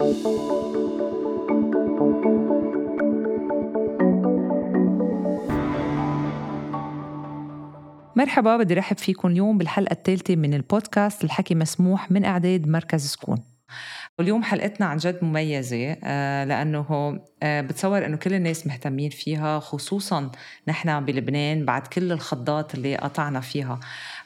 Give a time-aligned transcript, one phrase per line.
[0.00, 0.14] مرحبا
[8.56, 13.38] بدي رحب فيكم اليوم بالحلقة الثالثة من البودكاست الحكي مسموح من إعداد مركز سكون.
[14.18, 20.30] واليوم حلقتنا عن جد مميزة آه، لأنه آه، بتصور أنه كل الناس مهتمين فيها خصوصا
[20.68, 23.80] نحن بلبنان بعد كل الخضات اللي قطعنا فيها.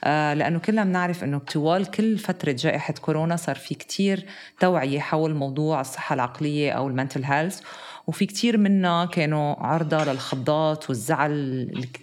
[0.05, 4.27] آه، لأنه كلنا بنعرف أنه طوال كل فترة جائحة كورونا صار في كتير
[4.61, 7.61] توعية حول موضوع الصحة العقلية أو ال mental health
[8.07, 11.33] وفي كتير منا كانوا عرضة للخضات والزعل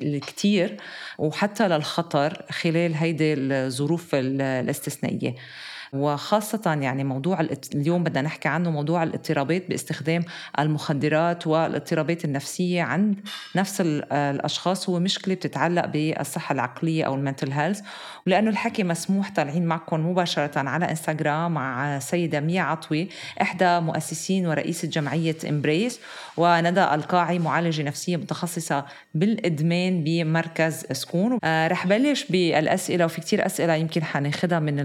[0.02, 0.78] الكتير
[1.18, 5.36] وحتى للخطر خلال هيدي الظروف الاستثنائية.
[5.96, 7.40] وخاصة يعني موضوع
[7.76, 10.24] اليوم بدنا نحكي عنه موضوع الاضطرابات باستخدام
[10.60, 13.20] المخدرات والاضطرابات النفسية عند
[13.56, 17.82] نفس الأشخاص هو مشكلة بتتعلق بالصحة العقلية أو ال mental health
[18.28, 23.10] ولأنه الحكي مسموح طالعين معكم مباشرة على إنستغرام مع سيدة ميا عطوي
[23.42, 26.00] إحدى مؤسسين ورئيسة جمعية Embrace
[26.38, 31.40] وندى القاعي معالجة نفسية متخصصة بالإدمان بمركز سكون.
[31.44, 34.80] آه رح بلش بالأسئلة وفي كتير أسئلة يمكن حناخدها من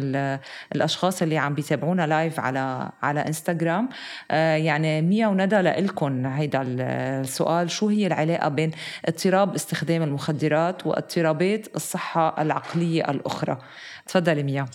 [0.75, 3.89] الأشخاص اللي عم بيتابعونا live على على إنستغرام.
[4.31, 8.71] آه، يعني ميا وندى لكم هيدا السؤال شو هي العلاقة بين
[9.07, 13.59] اضطراب استخدام المخدرات واضطرابات الصحة العقلية الاخرى
[14.07, 14.67] تفضلي ميا.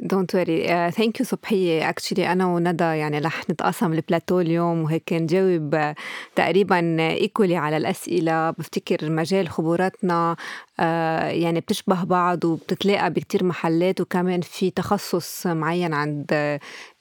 [0.00, 1.88] don't worry thank you صبحية.
[1.88, 5.94] actually أنا وندى يعني رح نتقاسم البلاتو اليوم وهيك نجاوب
[6.36, 8.50] تقريبا equally على الأسئلة.
[8.50, 10.36] بفتكر مجال خبراتنا
[10.80, 16.26] يعني بتشبه بعض وبتتلاقى بكتير محلات وكمان في تخصص معين عند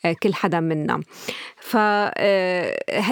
[0.06, 1.02] آه، كل حدا منا.
[1.58, 2.14] فهذا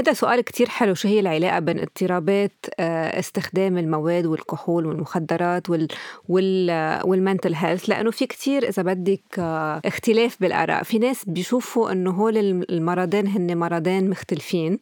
[0.09, 5.87] آه، سؤال كتير حلو شو هي العلاقة بين اضطرابات استخدام المواد والكحول والمخدرات وال
[6.29, 6.71] وال
[7.03, 9.39] والمنتل هيلث لأنه في كتير إذا بدك
[9.85, 10.83] اختلاف بالآراء.
[10.83, 12.37] في ناس بيشوفوا إنه هول
[12.69, 14.79] المرضين هن مرضين مختلفين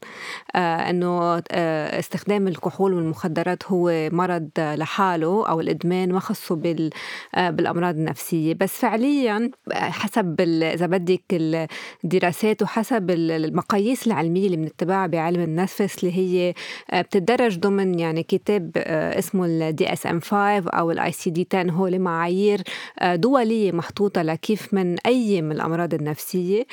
[0.56, 1.44] إنه
[2.00, 6.90] استخدام الكحول والمخدرات هو مرض لحاله أو الادمان ما خصه بال
[7.36, 8.54] آه، بالأمراض النفسية.
[8.54, 11.24] بس فعليا حسب إذا بدك
[12.04, 16.54] الدراسات وحسب المقاييس العلمية اللي بنتبعها بعلم النفس اللي هي
[16.92, 21.90] آه، بتدرج ضمن يعني كتاب آه، اسمه ال DSM 5 أو ال ICD 10 هو
[21.90, 22.64] معايير
[23.04, 26.66] دولية محطوطة لكيف من أي من الأمراض النفسية.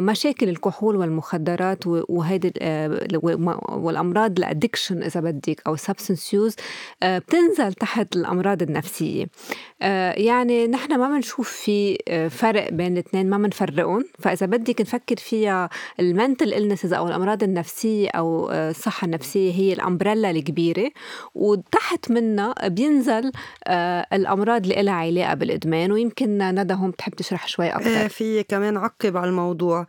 [0.00, 2.52] مشاكل الكحول والمخدرات وهيدي
[3.68, 6.56] والأمراض ال addiction إذا بدك أو substance use
[7.04, 9.26] بتنزل تحت تحت الأمراض النفسية.
[9.82, 15.16] آه، يعني نحن ما بنشوف في آه، فرق بين الاثنين ما بنفرقهم فإذا بدك نفكر
[15.16, 15.68] فيها
[16.00, 20.90] المنتل إلنسز أو الأمراض النفسية أو آه، الصحة النفسية هي الأمبريلا الكبيرة
[21.34, 23.32] وتحت منها بينزل
[24.12, 29.16] الأمراض اللي لها علاقة بالإدمان ويمكن ندى هم بتحب تشرح شوي أكثر في كمان عقب
[29.16, 29.86] على الموضوع.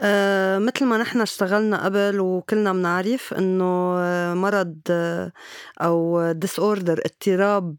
[0.00, 5.32] آه مثل ما نحن اشتغلنا قبل وكلنا بنعرف إنه آه، مرض آه
[5.80, 7.76] أو disorder اضطراب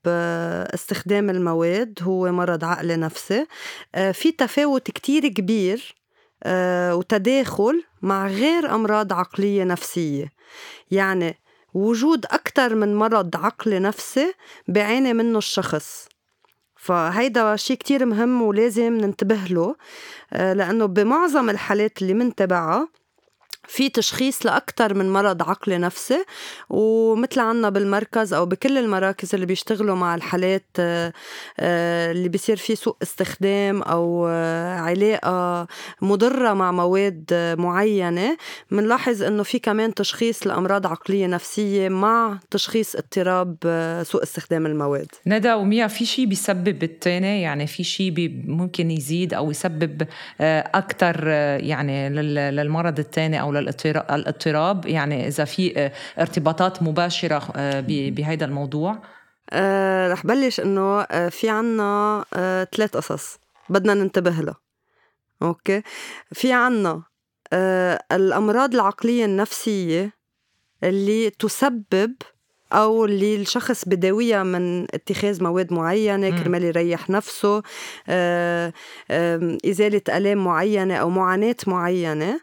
[0.74, 3.46] استخدام المواد هو مرض عقلي نفسي.
[4.14, 5.96] في تفاوت كتير كبير
[6.94, 10.30] وتداخل مع غير أمراض عقلية نفسية.
[10.92, 11.36] يعني
[11.74, 14.34] وجود أكثر من مرض عقلي نفسي
[14.68, 16.08] بيعاني منه الشخص.
[16.80, 19.76] فهيدا شيء كتير مهم ولازم ننتبه له
[20.34, 22.88] آه، لأنه بمعظم الحالات اللي منتبعها
[23.70, 26.26] في تشخيص لأكثر من مرض عقلي نفسي
[26.70, 31.14] ومثل عنا بالمركز أو بكل المراكز اللي بيشتغلوا مع الحالات آه،
[31.60, 35.68] آه، اللي بيصير في سوء استخدام أو آه، علاقة
[36.02, 38.38] مضرة مع مواد معينة
[38.72, 43.56] بنلاحظ إنه في كمان تشخيص لأمراض عقلية نفسية مع تشخيص اضطراب
[44.04, 45.08] سوء استخدام المواد.
[45.28, 50.08] ندى وميا في شيء بيسبب التاني؟ يعني في شيء ممكن يزيد أو يسبب
[50.40, 51.28] أكثر
[51.60, 52.10] يعني
[52.52, 58.98] للمرض الثاني أو الاضطراب يعني إذا في آه، ارتباطات مباشرة آه، بهذا الموضوع؟
[59.52, 63.40] أه رح بلش إنه آه، في عنا أه ثلاث قصص
[63.70, 64.56] بدنا ننتبه لها.
[65.42, 65.82] أوكي؟
[66.32, 67.04] في عنا
[67.54, 70.14] أه الأمراض العقلية النفسية
[70.84, 72.14] اللي تسبب
[72.74, 77.64] أو اللي الشخص بداويها من اتخاذ مواد معينة كرمال يريح نفسه
[79.66, 82.40] إزالة آلام معينة أو معاناة معينة.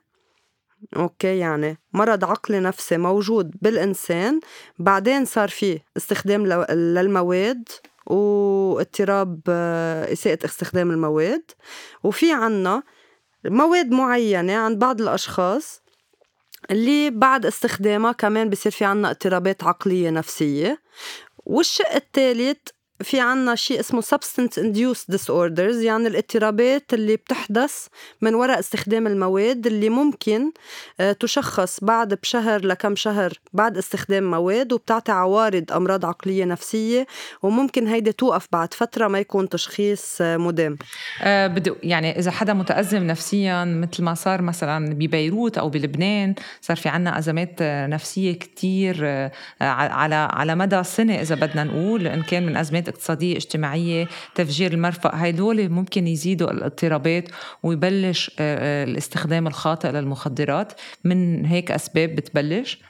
[0.96, 4.40] أوكي يعني مرض عقلي نفسي موجود بالإنسان
[4.78, 7.68] بعدين صار في استخدام للمواد
[8.06, 11.42] واضطراب آه، إساءة استخدام المواد.
[12.02, 12.82] وفي عنا
[13.44, 15.82] مواد معينة عند بعض الأشخاص
[16.70, 20.82] اللي بعد استخدامها كمان بصير في عنا اضطرابات عقلية نفسية.
[21.46, 22.58] والشق الثالث
[23.02, 27.86] في عنا شيء اسمه substance induced disorders يعني الاضطرابات اللي بتحدث
[28.20, 30.52] من وراء استخدام المواد اللي ممكن
[31.00, 37.06] آه، تشخص بعد بشهر لكم شهر بعد استخدام مواد وبتعطي عوارض أمراض عقلية نفسية
[37.42, 40.76] وممكن هيدي توقف بعد فترة ما يكون تشخيص آه، مدام.
[41.22, 46.76] أه بدو يعني إذا حدا متأزم نفسيا مثل ما صار مثلا ببيروت أو بلبنان صار
[46.76, 49.06] في عنا أزمات آه، نفسية كتير
[49.60, 55.10] على على مدى سنة إذا بدنا نقول إن كان من أزمات اقتصادية اجتماعية تفجير المرفأ
[55.14, 57.28] هدول ممكن يزيدوا الاضطرابات
[57.62, 60.72] ويبلش آه، آه، الاستخدام الخاطئ للمخدرات.
[61.04, 62.80] من هيك أسباب بتبلش؟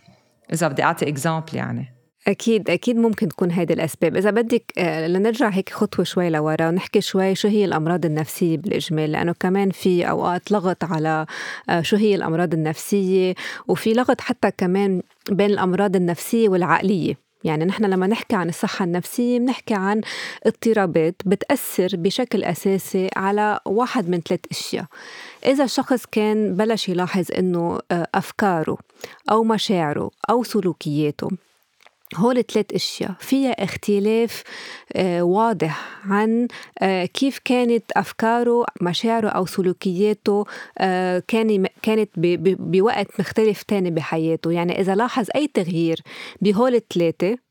[0.52, 1.93] إذا بدي أعطي إكزامبل يعني.
[2.28, 4.16] أكيد أكيد ممكن تكون هيدي الأسباب.
[4.16, 9.12] إذا بدك آه، لنرجع هيك خطوة شوي لورا ونحكي شوي شو هي الأمراض النفسية بالإجمال
[9.12, 11.26] لأنه كمان في أوقات لغط على
[11.81, 13.34] شو هي الأمراض النفسية
[13.69, 17.25] وفي لغط حتى كمان بين الأمراض النفسية والعقلية.
[17.46, 20.00] يعني نحن لما نحكي عن الصحة النفسية بنحكي عن
[20.46, 24.84] اضطرابات بتأثر بشكل أساسي على واحد من ثلاث أشياء.
[25.46, 28.78] إذا الشخص كان بلش يلاحظ إنه آه، أفكاره
[29.31, 31.28] أو مشاعره أو سلوكياته
[32.17, 33.15] هول ثلاث أشياء.
[33.21, 34.43] فيها اختلاف
[34.97, 36.49] آه، واضح عن
[36.79, 40.45] آه، كيف كانت أفكاره مشاعره أو سلوكياته
[40.79, 44.53] آه، كان كانت بوقت مختلف تاني بحياته.
[44.53, 46.01] يعني إذا لاحظ أي تغيير
[46.41, 47.45] بهول الثلاثة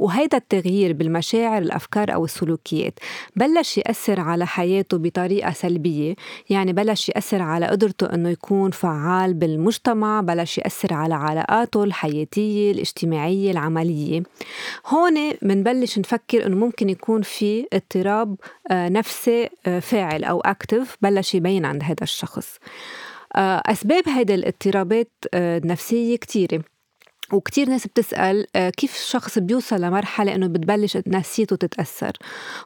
[0.00, 2.98] وهيدا التغيير بالمشاعر الأفكار أو السلوكيات
[3.36, 6.14] بلش يأثر على حياته بطريقة سلبية.
[6.50, 13.50] يعني بلش يأثر على قدرته أنه يكون فعال بالمجتمع بلش يأثر على علاقاته الحياتية الاجتماعية
[13.50, 14.22] العملية.
[14.86, 18.36] هون منبلش نفكر أنه ممكن يكون في اضطراب
[18.70, 22.58] آه، نفسي آه، فاعل أو أكتف بلش يبين عند هذا الشخص.
[23.36, 26.62] آه، أسباب هيدا الاضطرابات النفسية كتيرة.
[27.32, 32.12] وكتير ناس بتسأل آه، كيف الشخص بيوصل لمرحلة إنه بتبلش نفسيته تتأثر؟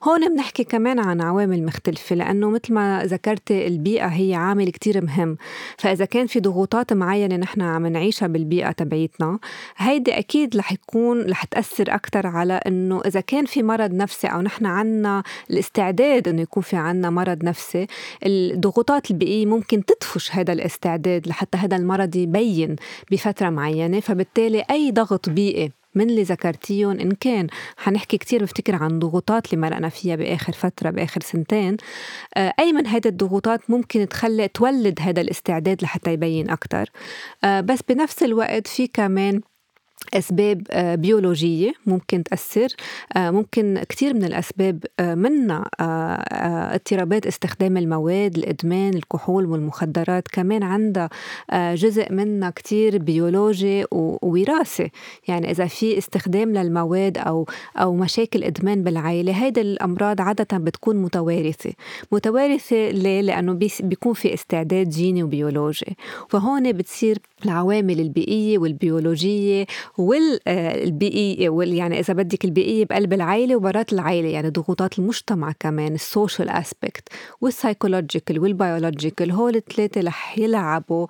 [0.02, 5.36] هون بنحكي كمان عن عوامل مختلفة لأنه مثل ما ذكرت البيئة هي عامل كتير مهم.
[5.78, 9.38] فإذا كان في ضغوطات معينة نحن عم نعيشها بالبيئة تبعيتنا
[9.76, 14.40] هيدي أكيد رح يكون رح تأثر أكتر على إنه إذا كان في مرض نفسي أو
[14.40, 17.86] نحن عنا الاستعداد إنه يكون في عنا مرض نفسي
[18.26, 22.76] الضغوطات البيئية ممكن تدفش هذا الاستعداد لحتى هذا المرض يبين
[23.10, 24.00] بفترة معينة.
[24.00, 27.00] فبالتالي أي ضغط بيئي من اللي ذكرتيهم.
[27.00, 27.46] إن كان
[27.76, 31.76] حنحكي كتير بفتكر عن ضغوطات اللي مرقنا فيها بآخر فترة بآخر سنتين.
[32.36, 36.90] آه، أي من هيدا الضغوطات ممكن تخلي تولد هذا الاستعداد لحتى يبين أكتر.
[37.44, 39.40] آه، بس بنفس الوقت في كمان
[40.14, 42.68] أسباب آه، بيولوجية ممكن تأثر.
[43.16, 45.64] آه، ممكن كثير من الأسباب آه، منها
[46.74, 50.28] اضطرابات استخدام المواد الإدمان الكحول والمخدرات.
[50.28, 51.10] كمان عندها
[51.54, 54.90] جزء منها كثير بيولوجي ووراثي
[55.28, 57.46] يعني إذا في استخدام للمواد أو
[57.76, 61.72] أو مشاكل إدمان بالعائلة هيدا الأمراض عادة بتكون متوارثة.
[62.12, 65.96] متوارثة ليه؟ لأنه بيكون في استعداد جيني وبيولوجي.
[66.28, 69.66] فهون بتصير العوامل البيئية والبيولوجية
[69.98, 76.02] والبيئية وال يعني إذا بدك البيئية بقلب العائلة وبرات العائلة يعني ضغوطات المجتمع كمان ال
[76.02, 77.08] social aspect
[77.40, 81.06] وال psychological وال biological هول الثلاثة رح يلعبوا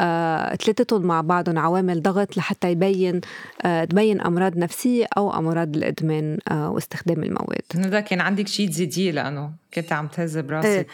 [0.00, 3.20] آه، ثلاثتهم مع بعضهم عوامل ضغط لحتى يبين
[3.64, 9.10] آه، تبين أمراض نفسية أو أمراض الإدمان آه، واستخدام المواد ندى كان عندك شيء تزيديه
[9.10, 10.86] لأنه كنت عم تهز براسك إيه.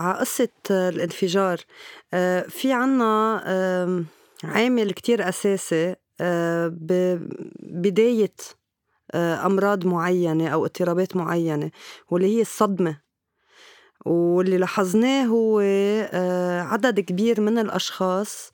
[0.00, 1.60] على قصة الانفجار
[2.14, 4.04] آه، في عنا
[4.44, 5.96] عامل كتير أساسي آه،
[6.70, 8.34] ببداية
[9.12, 11.70] آه، أمراض معينة أو اضطرابات معينة
[12.10, 12.96] واللي هي الصدمة.
[14.06, 18.52] واللي لاحظناه هو آه، عدد كبير من الأشخاص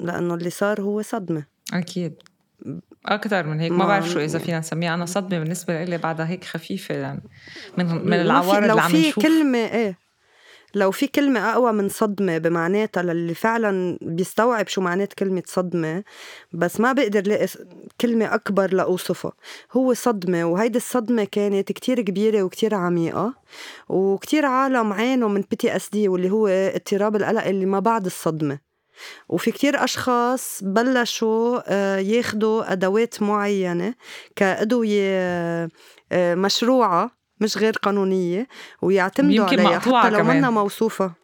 [0.00, 1.44] لأنه اللي صار هو صدمة.
[1.72, 2.14] أكيد.
[3.06, 4.94] أكثر من هيك ما بعرف شو إذا فينا نسميها.
[4.94, 7.22] أنا صدمة بالنسبة لي بعدها هيك خفيفة يعني
[7.78, 9.04] من من العوارض اللي عم نشوف.
[9.04, 9.98] لو في كلمة إيه.
[10.74, 16.04] لو في كلمة أقوى من صدمة بمعناتها للي فعلا بيستوعب شو معنات كلمة صدمة
[16.52, 17.46] بس ما بقدر لاقي
[18.00, 19.32] كلمة أكبر لأوصفها.
[19.72, 23.34] هو صدمة وهيدي الصدمة كانت كتير كبيرة وكتير عميقة
[23.88, 28.58] وكتير عالم عانوا من PTSD واللي هو اضطراب القلق اللي ما بعد الصدمة.
[29.28, 33.94] وفي كتير أشخاص بلشوا آه، ياخدوا أدوات معينة
[34.36, 35.68] كأدوية
[36.12, 38.48] آه، مشروعة مش غير قانونية
[38.82, 41.22] ويعتمدوا عليها حتى لو منا موصوفة.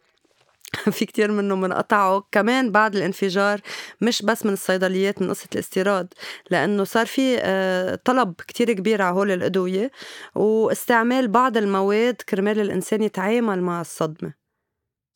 [0.97, 2.21] في كتير منهم منقطعوا.
[2.31, 3.61] كمان بعد الانفجار
[4.01, 6.13] مش بس من الصيدليات من قصة الاستيراد
[6.51, 9.91] لأنه صار في آه، طلب كتير كبير على هول الأدوية
[10.35, 14.33] واستعمال بعض المواد كرمال الإنسان يتعامل مع الصدمة.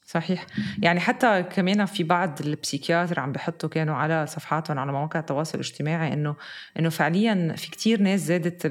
[0.06, 0.46] صحيح.
[0.82, 6.14] يعني حتى كمان في بعض البسيكياتر عم بحطوا كانوا على صفحاتهم على مواقع التواصل الاجتماعي
[6.14, 6.36] إنه
[6.80, 8.66] إنه فعليا في كتير ناس زادت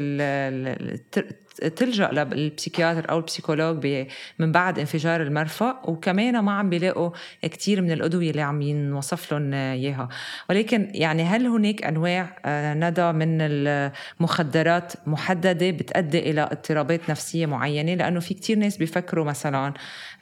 [1.56, 4.06] تلجأ للبسيكياتر أو البسيكولوج
[4.38, 7.11] من بعد انفجار المرفأ وكمان ما عم بيلاقوا
[7.42, 10.09] كثير من الأدوية اللي عم ينوصف لهم إياها.
[10.50, 17.94] ولكن يعني هل هناك أنواع آه، ندى من المخدرات محددة بتؤدي إلى اضطرابات نفسية معينة؟
[17.94, 19.75] لأنه في كثير ناس بيفكروا مثلا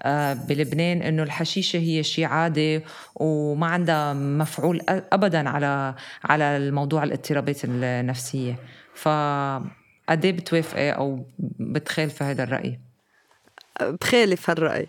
[0.02, 2.80] آه، بلبنان إنه الحشيشة هي شيء عادي
[3.14, 5.94] وما عندها مفعول ابدا على
[6.24, 8.56] على الموضوع الاضطرابات النفسية.
[8.94, 9.08] ف
[10.10, 11.26] قد إيه بتوافقي أو
[11.58, 12.80] بتخالفي هذا الرأي؟
[13.80, 14.86] بخالف هالرأي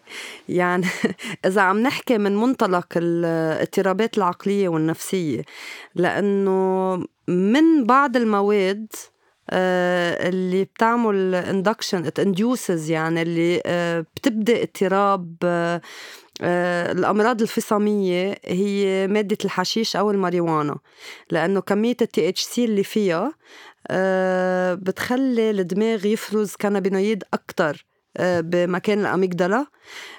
[0.49, 0.87] يعني
[1.45, 5.41] إذا عم نحكي من منطلق الاضطرابات العقلية والنفسية
[5.95, 6.95] لأنه
[7.27, 8.87] من بعض المواد
[9.49, 12.19] آه، اللي بتعمل اندكشن ات
[12.89, 20.77] يعني اللي آه، بتبدأ اضطراب آه، الأمراض الفصامية هي مادة الحشيش أو الماريوانا
[21.31, 23.33] لأنه كمية ال THC اللي فيها
[24.75, 27.85] بتخلي الدماغ يفرز cannabinoid أكتر
[28.17, 29.65] آه، بمكان ال amygdala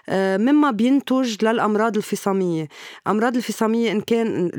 [0.08, 2.68] آه، مما بينتج للأمراض الفصامية.
[3.06, 4.50] أمراض الفصامية إن كان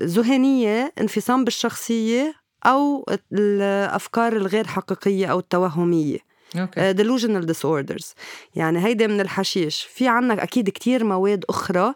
[0.00, 2.34] الذهنية انفصام بالشخصية
[2.66, 6.18] أو الأفكار الغير حقيقية أو التوهمية.
[6.56, 6.94] okay.
[6.94, 8.14] delusional disorders.
[8.54, 9.82] يعني هيدا من الحشيش.
[9.82, 11.94] في عنا أكيد كتير مواد أخرى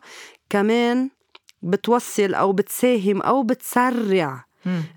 [0.51, 1.11] كمان
[1.63, 4.45] بتوصل أو بتساهم أو بتسرع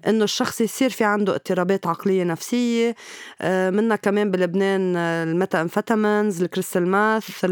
[0.08, 2.96] إنه الشخص يصير في عنده اضطرابات عقلية نفسية.
[3.42, 7.44] آه، عنا كمان بلبنان ال methamphetamines ال crystal meth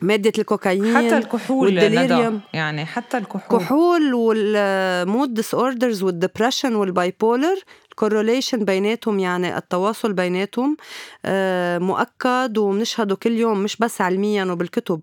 [0.00, 2.40] مادة الكوكايين حتى الكحول وال delirium.
[2.52, 3.60] يعني حتى الكحول.
[3.60, 7.56] كحول وال mood disorders وال depression وال bipolar
[7.96, 10.76] ال correlation بيناتهم يعني التواصل بيناتهم
[11.24, 15.00] آه، مؤكد وبنشهده كل يوم مش بس علميا وبالكتب.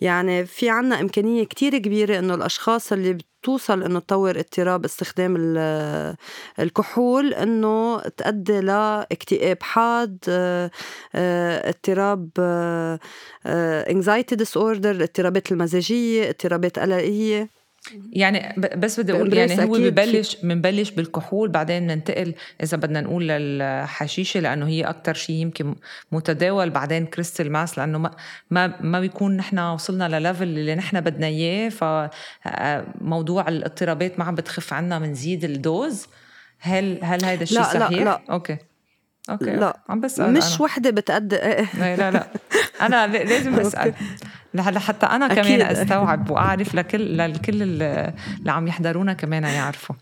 [0.00, 5.34] يعني في عنا إمكانية كتير كبيرة إنه الأشخاص اللي بتوصل إنه تطور اضطراب استخدام
[6.58, 10.70] الكحول إنه تؤدي لاكتئاب حاد آه،
[11.14, 12.28] آه، اضطراب
[13.88, 17.63] anxiety disorder اضطرابات المزاجية اضطرابات قلقية
[18.12, 24.40] يعني بس بدي أقول يعني هو ببلش بنبلش بالكحول بعدين ننتقل إذا بدنا نقول للحشيشة
[24.40, 25.74] لأنه هي أكثر شيء يمكن
[26.12, 28.10] متداول بعدين crystal meth لأنه ما
[28.50, 34.34] ما, ما بيكون نحن وصلنا لل level اللي نحن بدنا إياه فموضوع الاضطرابات ما عم
[34.34, 36.06] بتخف عنا بنزيد ال dose.
[36.58, 38.20] هل هل هذا الشيء صحيح؟ لا لا.
[38.30, 38.56] okay.
[39.30, 41.36] okay لا عم بسأل مش وحدة بتأدي.
[41.78, 42.26] لا لا.
[42.86, 43.94] أنا لازم أسأل.
[44.54, 48.12] لحتى أنا كمان أستوعب وأعرف لكل للكل اللي
[48.46, 49.96] عم يحضرونا كمان يعرفوا.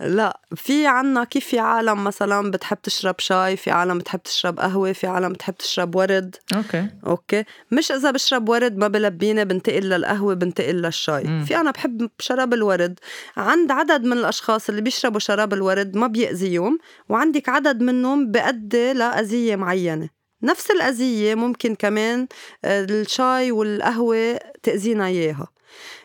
[0.00, 4.92] لا في عنا كيف في عالم مثلا بتحب تشرب شاي في عالم بتحب تشرب قهوة
[4.92, 6.36] في عالم بتحب تشرب ورد.
[6.54, 6.86] okay.
[7.06, 7.44] okay.
[7.70, 11.24] مش إذا بشرب ورد ما بيلبيني بنتقل للقهوة بنتقل للشاي.
[11.24, 11.44] مم.
[11.44, 12.98] في أنا بحب شراب الورد.
[13.36, 16.78] عند عدد من الأشخاص اللي بيشربوا شراب الورد ما بيأذيهم
[17.08, 20.08] وعندك عدد منهم بيأدي لأذية معينة.
[20.42, 22.26] نفس الأذية ممكن كمان
[22.64, 25.46] آه، الشاي والقهوة تأذينا إياها.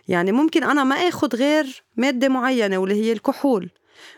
[0.07, 3.69] يعني ممكن أنا ما أخذ غير مادة معينة واللي هي الكحول.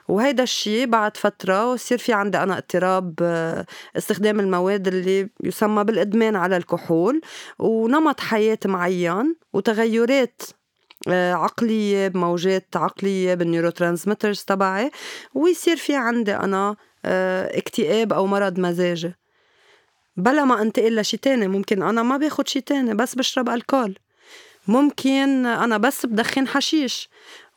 [0.08, 3.66] وهيدا الشيء بعد فترة ويصير في عندي أنا اضطراب آه،
[3.98, 7.22] استخدام المواد اللي يسمى بالإدمان على الكحول
[7.60, 10.42] ونمط حياة معين وتغيرات
[11.08, 14.92] آه، عقلية بموجات عقلية بال neurotransmitters تبعي
[15.34, 19.14] ويصير في عندي أنا اكتئاب أو مرض مزاجي.
[20.18, 24.00] بلا ما أنتقل لشي تاني ممكن أنا ما باخد شي تاني بس بشرب ألكول.
[24.70, 27.10] ممكن أنا بس بدخن حشيش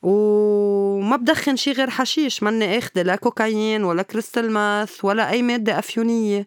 [0.02, 5.78] وما بدخن شي غير حشيش ماني آخدة لا كوكايين ولا crystal meth ولا أي مادة
[5.78, 6.46] أفيونية.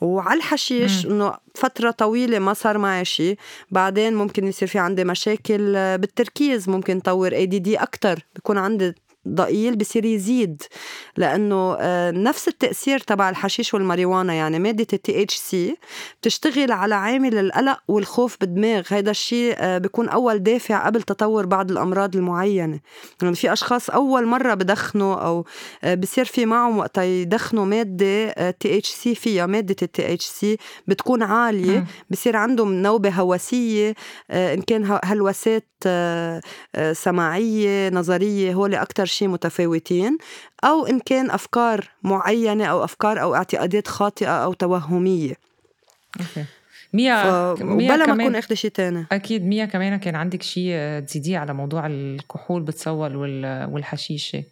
[0.00, 3.36] وعلى الحشيش إنه فترة طويلة ما صار معي شي.
[3.70, 8.94] بعدين ممكن يصير في عندي مشاكل بالتركيز ممكن طور ADD أكثر بكون عندي
[9.28, 10.62] ضئيل بصير يزيد
[11.16, 15.76] لأنه آه، نفس التأثير تبع الحشيش والماريوانا يعني مادة ال THC
[16.20, 18.82] بتشتغل على عامل القلق والخوف بالدماغ.
[18.90, 22.80] هذا الشيء آه، بيكون أول دافع قبل تطور بعض الأمراض المعينة.
[23.22, 25.44] يعني في أشخاص أول مرة بدخنوا أو
[25.84, 32.36] آه، بصير في معهم وقت يدخنوا مادة THC فيها مادة ال THC بتكون عالية بصير
[32.36, 33.94] عندهم نوبة هوسيه
[34.30, 35.68] إن كان هلوسات
[36.92, 40.18] سماعية نظرية هول أكثر شيء متفاوتين
[40.64, 45.34] أو إن كان أفكار معينة أو أفكار أو اعتقادات خاطئة أو توهمية.
[46.20, 46.44] أوكي.
[46.92, 47.62] ميا ف...
[47.62, 49.06] ميا بلا ما أكون اخذ شيء تاني.
[49.12, 54.44] أكيد ميا كمان كان عندك شيء تزيديه على موضوع الكحول بتصور والحشيشة.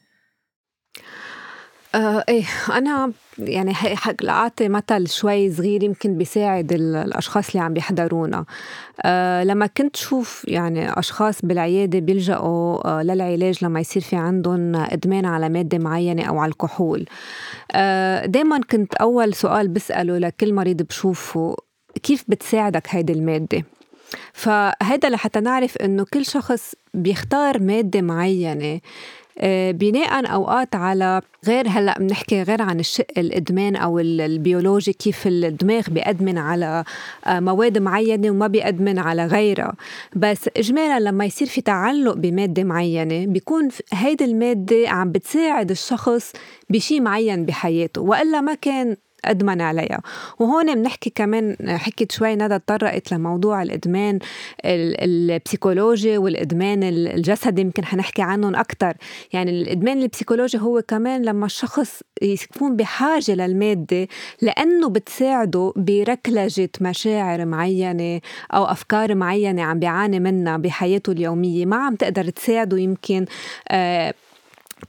[1.95, 8.45] آه إيه أنا يعني حق لاعطي مثل شوي صغير يمكن بيساعد الأشخاص اللي عم بيحضرونا.
[9.03, 15.27] آه لما كنت شوف يعني أشخاص بالعيادة بيلجأوا آه للعلاج لما يصير في عندهم إدمان
[15.27, 17.07] على مادة معينة أو على الكحول.
[17.73, 21.57] آه دائما كنت أول سؤال بسأله لكل مريض بشوفه
[22.03, 23.65] كيف بتساعدك هيدي المادة؟
[24.33, 28.81] فهذا لحتى نعرف إنه كل شخص بيختار مادة معينة
[29.73, 36.39] بناء أوقات على غير هلأ بنحكي غير عن الشق الإدمان أو البيولوجي كيف الدماغ بيأدمن
[36.39, 36.85] على
[37.27, 39.75] آه، مواد معينة وما بيأدمن على غيرها.
[40.17, 46.33] بس اجمالا لما يصير في تعلق بمادة معينة بيكون هيدي المادة عم بتساعد الشخص
[46.71, 48.01] بشيء معين بحياته.
[48.01, 50.00] وإلا ما كان أدمن عليها.
[50.38, 54.19] وهون بنحكي كمان حكيت شوي ندى تطرقت لموضوع الإدمان
[54.64, 58.95] البسيكولوجي والإدمان الجسدي يمكن حنحكي عنهم أكثر
[59.33, 64.09] يعني الإدمان البسيكولوجي هو كمان لما الشخص يكون بحاجة للمادة
[64.43, 68.21] لأنه بتساعده برگلجة مشاعر معينة
[68.55, 71.67] أو أفكار معينة عم بيعاني منها بحياته اليومية.
[71.67, 73.26] ما عم تقدر تساعده يمكن
[73.69, 74.14] آه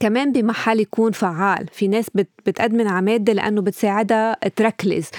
[0.00, 1.66] كمان بمحل يكون فعال.
[1.72, 5.10] في ناس بتقدمن على ماده لأنه بتساعدها تركز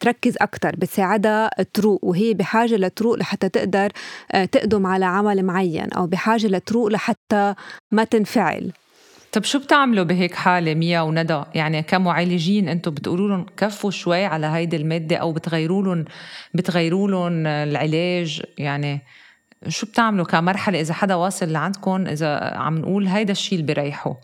[0.00, 3.88] تركز أكثر بتساعدها تروق وهي بحاجة لتروق لحتى تقدر
[4.32, 7.54] آه، تقدم على عمل معين أو بحاجة لتروق لحتى
[7.92, 8.72] ما تنفعل.
[9.32, 14.46] طب شو بتعملوا بهيك حالة ميا وندى؟ يعني كمعالجين أنتم بتقولوا لهم كفوا شوي على
[14.46, 16.04] هيدي المادة أو بتغيروا لهم
[16.54, 19.00] بتغيروا لهم العلاج؟ يعني
[19.68, 24.16] شو بتعملوا كمرحلة إذا حدا واصل لعندكم إذا عم نقول هيدا الشيء اللي بيريحه؟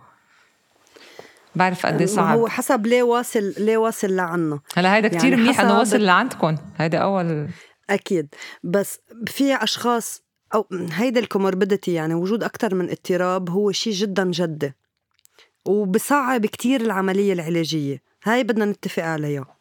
[1.55, 2.39] بعرف قد إيه صعب.
[2.39, 4.61] هو حسب ليه واصل ليه واصل لعنا.
[4.77, 6.57] هلا هيدا كثير يعني منيح إنه وصل لعندكم.
[6.77, 7.49] هيدا اول
[7.91, 8.35] أكيد.
[8.65, 10.23] بس في أشخاص
[10.55, 14.73] أو هيدا الكوموربيديتي يعني وجود أكثر من اضطراب هو شيء جدا جدي.
[15.65, 18.03] وبصعب كتير العملية العلاجية.
[18.25, 19.57] هاي بدنا نتفق عليها.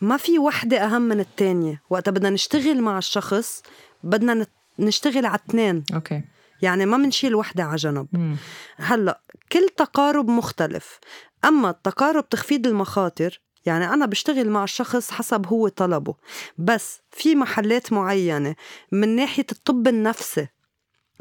[0.00, 3.62] ما في وحدة أهم من الثانية وقتها بدنا نشتغل مع الشخص
[4.02, 4.34] بدنا
[4.80, 5.84] نشتغل على اثنين.
[5.94, 6.22] أوكي.
[6.62, 8.36] يعني ما بنشيل وحدة على جنب.
[8.76, 9.20] هلأ
[9.52, 10.98] كل تقارب مختلف.
[11.44, 16.14] أما التقارب تخفيض المخاطر يعني أنا بشتغل مع الشخص حسب هو طلبه.
[16.58, 18.54] بس في محلات معينة
[18.92, 20.46] من ناحية الطب النفسي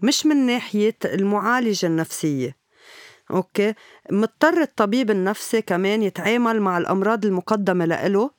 [0.03, 2.57] مش من ناحية المعالجة النفسية.
[3.31, 3.73] أوكي؟
[4.11, 8.31] مضطر الطبيب النفسي كمان يتعامل مع الأمراض المقدمة لإله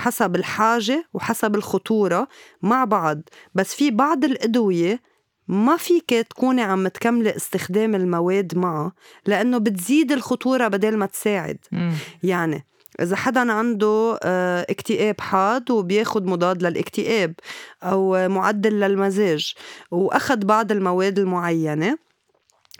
[0.00, 2.28] حسب الحاجة وحسب الخطورة
[2.62, 3.20] مع بعض
[3.54, 5.00] بس في بعض الأدوية
[5.48, 8.92] ما فيك تكوني عم تكملي استخدام المواد معها
[9.26, 11.92] لأنه بتزيد الخطورة بدل ما تساعد م.
[12.22, 12.66] يعني
[13.00, 17.34] إذا حدا عنده آه، اكتئاب حاد وبياخد مضاد للاكتئاب
[17.82, 19.54] أو معدل للمزاج
[19.90, 21.98] وأخذ بعض المواد المعينة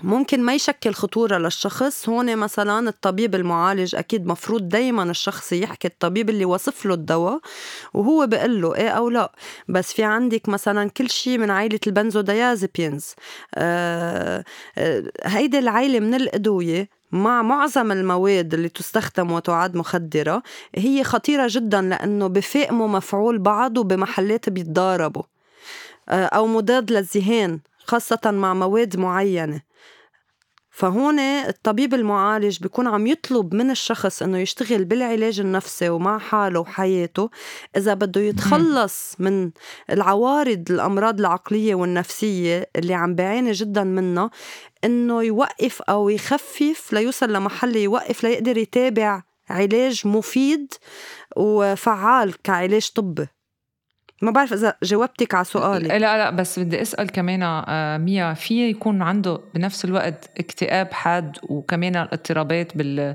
[0.03, 2.09] ممكن ما يشكل خطورة للشخص.
[2.09, 7.41] هون مثلا الطبيب المعالج أكيد مفروض دايما الشخص يحكي الطبيب اللي وصف له الدواء
[7.95, 9.33] وهو بيقول له إيه أو لا.
[9.69, 13.15] بس في عندك مثلا كل شيء من عائلة البنزوديازيبينز.
[13.55, 14.45] آه
[14.79, 20.43] آه هيدي العائلة من الأدوية مع معظم المواد اللي تستخدم وتعد مخدرة
[20.75, 25.23] هي خطيرة جدا لأنه بفائموا مفعول بعض وبمحلات بيتضاربوا
[26.09, 29.70] آه، أو مضاد للذهان خاصة مع مواد معينة.
[30.81, 37.31] فهون الطبيب المعالج بيكون عم يطلب من الشخص إنه يشتغل بالعلاج النفسي ومع حاله وحياته.
[37.77, 39.51] إذا بده يتخلص من
[39.91, 44.31] العوارض الأمراض العقلية والنفسية اللي عم بيعاني جدا منها
[44.85, 50.75] إنه يوقف أو يخفف ليوصل لمحل يوقف ليقدر يتابع علاج مفيد
[51.37, 53.27] وفعال كعلاج طبي.
[54.21, 55.89] ما بعرف إذا جاوبتك على سؤالي.
[55.89, 61.37] لا لا بس بدي أسأل كمان آه، ميا في يكون عنده بنفس الوقت اكتئاب حاد
[61.43, 63.15] وكمان الاضطرابات بال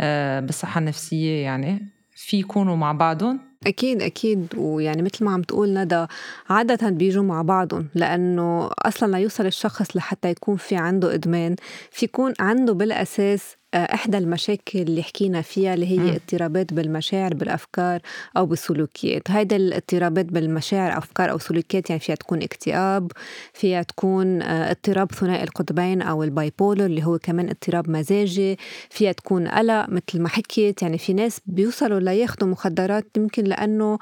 [0.00, 4.46] آه، بالصحة النفسية يعني؟ في يكونوا مع بعضهم؟ أكيد أكيد.
[4.56, 6.06] ويعني مثل ما عم تقول ندى
[6.50, 11.56] عادة بيجوا مع بعضهم لأنه أصلا ليوصل الشخص لحتى يكون في عنده إدمان.
[11.90, 16.08] في يكون عنده بالأساس آه، إحدى المشاكل اللي حكينا فيها اللي هي م.
[16.08, 18.00] اضطرابات بالمشاعر بالأفكار
[18.36, 19.30] أو بالسلوكيات.
[19.30, 23.12] هيدا الاضطرابات بالمشاعر أفكار أو سلوكيات يعني فيها تكون اكتئاب
[23.54, 28.58] فيها تكون آه، اضطراب ثنائي القطبين أو البايبولر اللي هو كمان اضطراب مزاجي.
[28.90, 30.82] فيها تكون قلق مثل ما حكيت.
[30.82, 33.98] يعني في ناس بيوصلوا لياخدوا مخدرات يمكن لأنه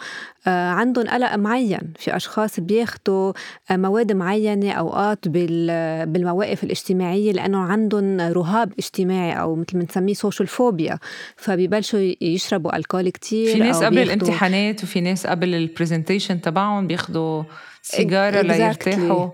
[0.47, 1.93] آه، عندهم قلق معين.
[1.99, 3.33] في أشخاص بياخدوا
[3.71, 10.99] مواد معينة أوقات بالمواقف الاجتماعية لأنه عندهم رهاب اجتماعي أو مثل ما نسميه social phobia
[11.37, 17.43] فبيبلشوا يشربوا الكول كتير في ناس قبل الامتحانات وفي ناس قبل ال presentation تبعهم بياخدوا
[17.83, 18.43] سيجارة.
[18.43, 19.31] ليرتاحوا.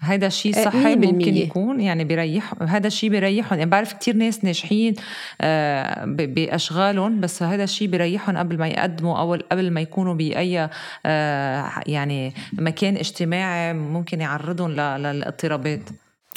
[0.00, 3.58] هذا الشيء صحي ممكن يكون يعني بيريح هذا الشيء بيريحهم.
[3.58, 4.94] يعني بعرف كتير ناس ناجحين
[5.40, 10.68] آه، بأشغالهم بس هذا الشيء بيريحهم قبل ما يقدموا أو قبل ما يكونوا بأي
[11.06, 15.82] آه، يعني مكان اجتماعي ممكن يعرضهم للاضطرابات.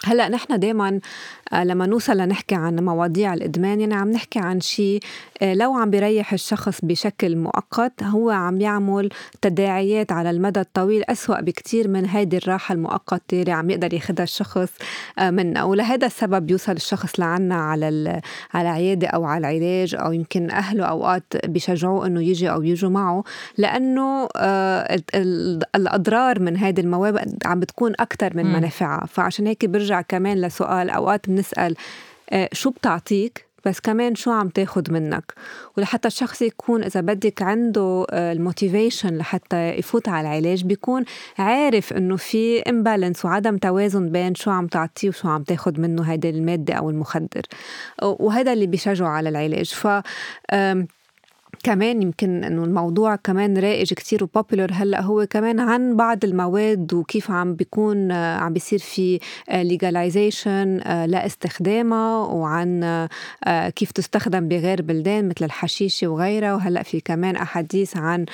[0.05, 0.99] هلا نحن دائما
[1.53, 4.99] آه، لما نوصل لنحكي عن مواضيع الإدمان يعني عم نحكي عن شيء
[5.41, 9.09] آه، لو عم بيريح الشخص بشكل مؤقت هو عم يعمل
[9.41, 14.69] تداعيات على المدى الطويل أسوأ بكتير من هيدي الراحة المؤقتة اللي عم يقدر ياخدها الشخص
[15.19, 18.21] آه، منا ولهذا السبب بيوصل الشخص لعنا على
[18.53, 23.23] على عيادة أو على العلاج أو يمكن أهله أوقات بيشجعوه إنه يجي أو يجوا معه.
[23.57, 24.27] لأنه
[25.75, 29.05] الأضرار من هذه المواد عم بتكون أكثر من منافعها.
[29.05, 31.75] فعشان هيك برجع كمان لسؤال أوقات بنسأل
[32.53, 35.33] شو بتعطيك؟ بس كمان شو عم تاخد منك؟
[35.77, 41.05] ولحتى الشخص يكون إذا بدك عنده آه، ال motivation لحتى يفوت على العلاج بيكون
[41.37, 46.29] عارف إنه في imbalance وعدم توازن بين شو عم تعطيه وشو عم تاخد منه هيدي
[46.29, 47.41] المادة أو المخدر.
[48.01, 49.73] وهذا اللي بيشجعه على العلاج.
[49.73, 49.87] ف
[51.61, 56.93] كمان يمكن إنه الموضوع كمان رائج كتير و popular هلأ هو كمان عن بعض المواد
[56.93, 59.19] وكيف عم بيكون آه، عم بيصير في
[59.53, 62.83] legalization آه، لاستخدامها وعن
[63.43, 66.53] آه، كيف تستخدم بغير بلدان مثل الحشيشة وغيرها.
[66.53, 68.25] وهلأ في كمان أحاديث عن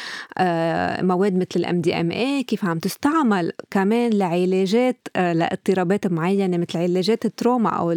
[1.08, 7.69] مواد مثل ال MDMA كيف عم تستعمل كمان لعلاجات لاضطرابات معينة مثل علاجات ال trauma
[7.70, 7.92] أو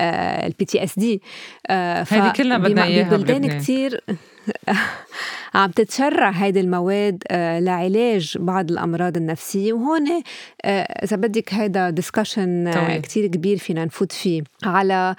[0.00, 1.22] ال PTSD
[1.70, 4.00] هذه كلها بدنا إياها ببلدان كثير
[5.54, 9.72] عم تتشرع هيدي المواد آه، لعلاج بعض الأمراض النفسية.
[9.72, 10.22] وهون
[10.64, 15.14] آه، إذا بدك هيدا discussion آه، كتير كبير فينا نفوت فيه على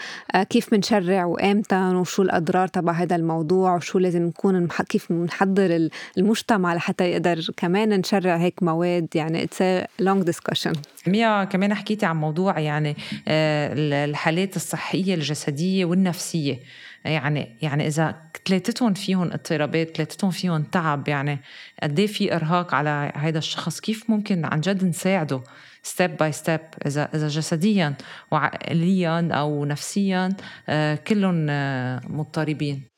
[0.50, 7.12] كيف بنشرع وإمتى وشو الأضرار تبع هذا الموضوع وشو لازم نكون كيف بنحضر المجتمع لحتى
[7.12, 9.08] يقدر كمان نشرع هيك مواد.
[9.16, 10.74] يعني it's long discussion
[11.08, 12.96] ميا كمان حكيتي عن موضوع يعني
[13.28, 16.60] الحالات الصحية الجسدية والنفسية.
[17.06, 18.16] يعني يعني إذا
[18.48, 21.40] ثلاثتهم فيهم اضطرابات ثلاثتهم فيهم تعب يعني
[21.84, 25.42] قد إيه في إرهاق على هذا الشخص؟ كيف ممكن عن جد نساعده
[25.84, 27.94] step by step إذا إذا جسديا
[28.32, 30.30] وعقليا أو نفسيا
[30.70, 32.96] آه، كلهم آه، مضطربين.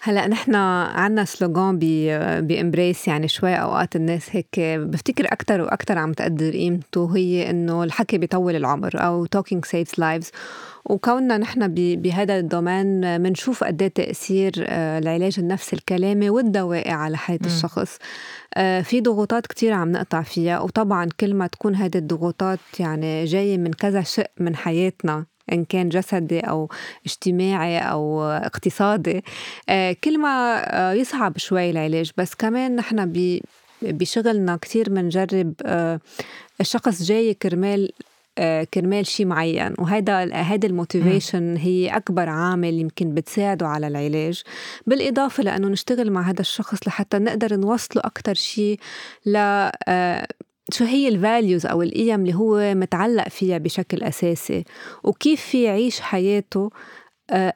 [0.00, 1.78] هلأ نحن عندنا slogan
[2.40, 7.84] ب Embrace يعني شوي أوقات الناس هيك بفتكر أكثر وأكثر عم تقدر قيمته هي إنه
[7.84, 10.30] الحكي بيطول العمر أو talking saves lives.
[10.84, 17.16] وكوننا نحن بهذا ال domain بنشوف قد إيه تأثير آه، العلاج النفسي الكلامي والدوائي على
[17.16, 17.46] حياة م.
[17.46, 17.98] الشخص
[18.54, 23.58] آه، في ضغوطات كتير عم نقطع فيها وطبعا كل ما تكون هذه الضغوطات يعني جاية
[23.58, 26.68] من كذا شق من حياتنا إن كان جسدي أو
[27.06, 29.24] اجتماعي أو اقتصادي
[29.68, 30.62] آه، كل ما
[30.96, 33.12] يصعب شوي العلاج بس كمان نحن
[33.82, 35.54] بشغلنا كتير بنجرب
[36.60, 38.07] الشخص جاي كرمال آه،
[38.74, 39.74] كرمال شيء معين.
[39.78, 44.42] وهذا هذا الموتيفيشن هي أكبر عامل يمكن بتساعده على العلاج.
[44.86, 48.78] بالإضافة لأنه نشتغل مع هذا الشخص لحتى نقدر نوصله أكثر شيء
[49.26, 49.36] ل
[49.88, 50.26] آه،
[50.72, 54.64] شو هي الفاليوز أو القيم اللي هو متعلق فيها بشكل أساسي.
[55.04, 56.70] وكيف في يعيش حياته آه،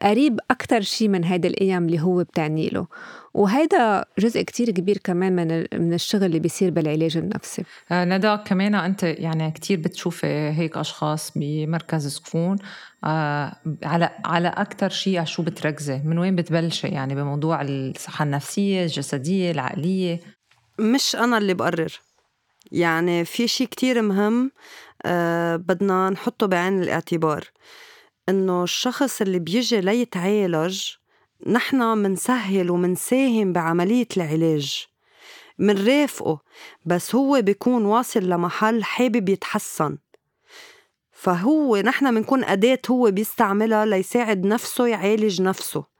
[0.02, 2.87] قريب أكتر شيء من هيدا القيم اللي هو بتعني له.
[3.35, 7.64] وهيدا جزء كتير كبير كمان من من الشغل اللي بيصير بالعلاج النفسي.
[7.90, 12.56] آه ندى كمان أنت يعني كتير بتشوفي هيك أشخاص بمركز سكون.
[13.04, 19.50] آه على على أكتر شيء شو بتركزي؟ من وين بتبلشي؟ يعني بموضوع الصحة النفسية الجسدية
[19.50, 20.20] العقلية؟
[20.78, 22.00] مش أنا اللي بقرر.
[22.72, 24.50] يعني في شيء كتير مهم
[25.06, 27.44] آه بدنا نحطه بعين الاعتبار.
[28.28, 30.90] إنه الشخص اللي بيجي ليتعالج
[31.46, 34.87] نحن منسهل ومنساهم بعملية العلاج
[35.58, 36.40] منرافقه
[36.87, 39.98] بس هو بيكون واصل لمحل حابب يتحسن.
[41.12, 45.91] فهو نحن بنكون أداة هو بيستعملها ليساعد نفسه يعالج نفسه.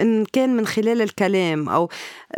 [0.00, 1.88] إن كان من خلال الكلام أو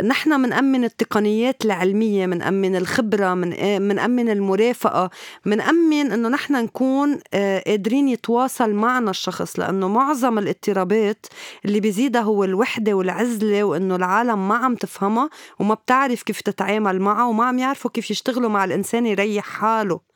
[0.03, 5.09] نحن منأمن التقنيات العلمية منأمن الخبرة من منأمن المرافقة
[5.45, 11.25] منأمن إنه نحن نكون آه، قادرين يتواصل معنا الشخص لأنه معظم الاضطرابات
[11.65, 17.25] اللي بيزيدها هو الوحدة والعزلة وإنه العالم ما عم تفهمها وما بتعرف كيف تتعامل معها
[17.25, 20.10] وما عم يعرفوا كيف يشتغلوا مع الإنسان يريح حاله.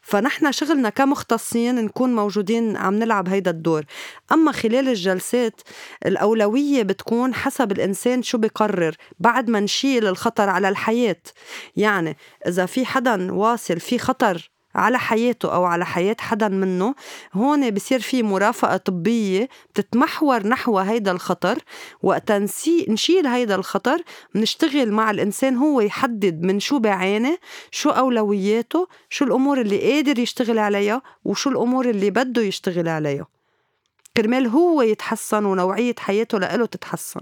[0.00, 3.84] فنحن شغلنا كمختصين نكون موجودين عم نلعب هيدا الدور.
[4.32, 5.60] أما خلال الجلسات
[6.06, 11.22] الأولوية بتكون حسب الإنسان شو بقرر بعد ما نشيل الخطر على الحياة.
[11.76, 16.94] يعني إذا في حدا واصل في خطر على حياته أو على حياة حدا منه
[17.34, 21.58] هون بصير في مرافقة طبية بتتمحور نحو هيدا الخطر
[22.02, 22.32] وقت
[22.88, 24.02] نشيل هيدا الخطر
[24.34, 27.36] بنشتغل مع الإنسان هو يحدد من شو بيعاني
[27.70, 33.26] شو أولوياته شو الأمور اللي قادر يشتغل عليها وشو الأمور اللي بده يشتغل عليها.
[34.16, 37.20] كرمال هو يتحسن ونوعية حياته لإله تتحسن.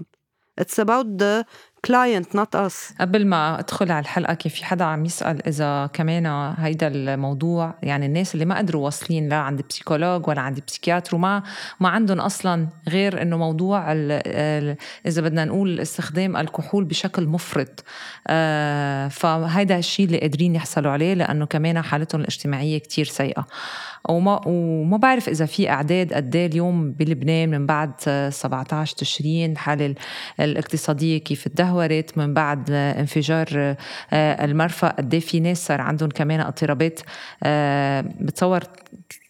[0.61, 1.45] It's about the
[1.85, 6.25] client not us قبل ما أدخل على الحلقة كان في حدا عم يسأل إذا كمان
[6.57, 11.43] هيدا الموضوع؟ يعني الناس اللي ما قدروا واصلين لا عند psychologue ولا عند psychiatre وما
[11.79, 17.83] ما عندهم أصلا غير إنه موضوع ال ال إذا بدنا نقول استخدام الكحول بشكل مفرط.
[18.27, 23.47] آه فهيدا الشيء اللي قادرين يحصلوا عليه لأنه كمان حالتهم الاجتماعية كتير سيئة.
[24.09, 27.91] وما وما بعرف إذا في إعداد قد إيه اليوم بلبنان من بعد
[28.29, 29.95] 17 تشرين الحاله
[30.39, 33.75] الاقتصادية كيف تدهورت من بعد انفجار
[34.13, 36.99] آه، المرفأ قد في ناس صار عندهم كمان اضطرابات
[37.43, 38.63] آه، بتصور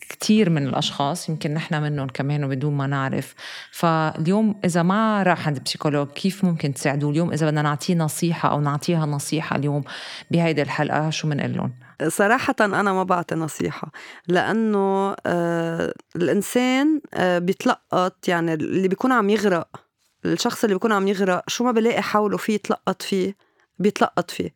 [0.10, 3.36] كتير من الأشخاص يمكن نحن منهم كمان وبدون ما نعرف.
[3.72, 8.62] فاليوم إذا ما راح عند بسيكولوج كيف ممكن تساعدوه اليوم؟ إذا بدنا نعطيه نصيحة أو
[8.62, 9.84] نعطيها نصيحة اليوم
[10.32, 11.74] بهيدي الحلقة شو بنقول لهم؟
[12.08, 13.92] صراحة أنا ما بعطي نصيحة
[14.28, 19.89] لأنه آه الإنسان آه بيتلقط يعني اللي بيكون عم يغرق
[20.26, 23.36] الشخص اللي بيكون عم يغرق شو ما بلاقي حوله فيه يتلقط فيه
[23.80, 24.54] بيتلقط فيه.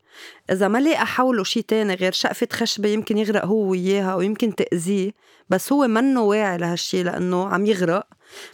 [0.52, 5.12] إذا ما لقى حوله شيء تاني غير شقفة خشبة يمكن يغرق هو وياها ويمكن تأذيه
[5.49, 8.08] بس هو منه واعي لهالشي لأنه عم يغرق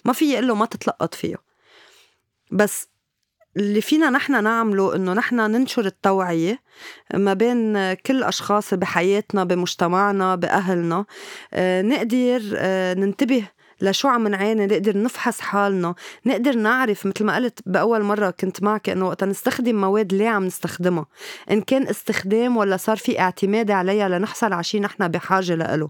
[0.06, 1.36] ما في يقول له ما تتلقط فيه.
[2.52, 2.88] بس
[3.58, 6.60] اللي فينا نحن نعمله إنه نحن ننشر التوعية
[7.13, 11.06] ما بين كل أشخاص بحياتنا بمجتمعنا بأهلنا.
[11.54, 13.43] آه، نقدر آه، ننتبه
[13.81, 18.89] لشو عم نعاني نقدر نفحص حالنا نقدر نعرف مثل ما قلت بأول مرة كنت معك
[18.89, 21.05] إنه وقت نستخدم مواد ليه عم نستخدمها.
[21.51, 25.89] إن كان استخدام ولا صار في اعتماد عليها لنحصل على شيء نحن بحاجة لإله.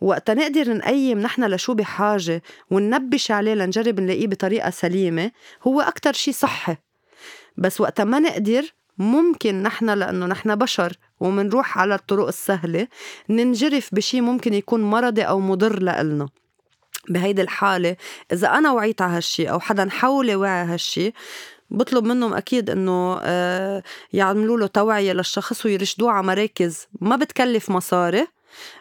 [0.00, 5.30] وقت نقدر نقيم نحن لشو بحاجة وننبش عليه لنجرب نلاقيه بطريقة سليمة
[5.66, 6.76] هو أكتر شيء صحي.
[7.56, 8.62] بس وقت ما نقدر
[8.98, 12.88] ممكن نحن لأنه نحن بشر ومنروح على الطرق السهلة
[13.28, 16.28] ننجرف بشي ممكن يكون مرضي أو مضر لإلنا.
[17.08, 17.96] بهيدي الحالة
[18.32, 21.12] إذا أنا وعيت على هالشي أو حدا حولي وعي هالشي
[21.70, 28.26] بطلب منهم أكيد إنه آه، يعملوا له توعية للشخص ويرشدوه على مراكز ما بتكلف مصاري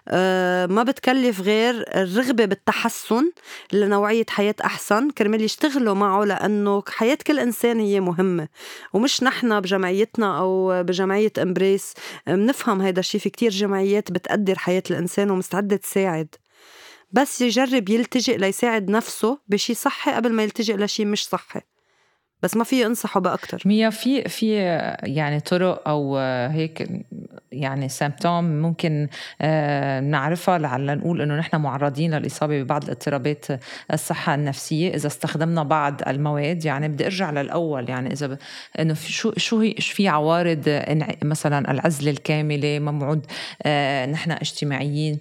[0.07, 3.31] آه، ما بتكلف غير الرغبة بالتحسن
[3.73, 8.47] لنوعية حياة أحسن كرمال يشتغلوا معه لأنه حياة كل إنسان هي مهمة.
[8.93, 11.93] ومش نحن بجمعيتنا أو بجمعية إمبريس
[12.27, 16.35] بنفهم هيدا الشيء في كتير جمعيات بتقدر حياة الإنسان ومستعدة تساعد.
[17.13, 21.61] بس يجرب يلتجئ ليساعد نفسه بشي صحي قبل ما يلتجئ لشي مش صحي.
[22.43, 24.55] بس ما في انصحه باكثر ميا في في
[25.03, 26.87] يعني طرق أو هيك
[27.51, 29.07] يعني سيمبتوم ممكن
[29.41, 33.45] آه، نعرفها لعل نقول انه نحن معرضين للإصابة ببعض الاضطرابات
[33.93, 34.95] الصحة النفسية.
[34.95, 38.37] إذا استخدمنا بعض المواد يعني بدي ارجع للأول يعني إذا ب...
[38.79, 40.81] إنه شو شو هي في عوارض
[41.23, 43.25] مثلا العزلة الكاملة ممعود
[43.63, 45.19] آه، نحن اجتماعيين.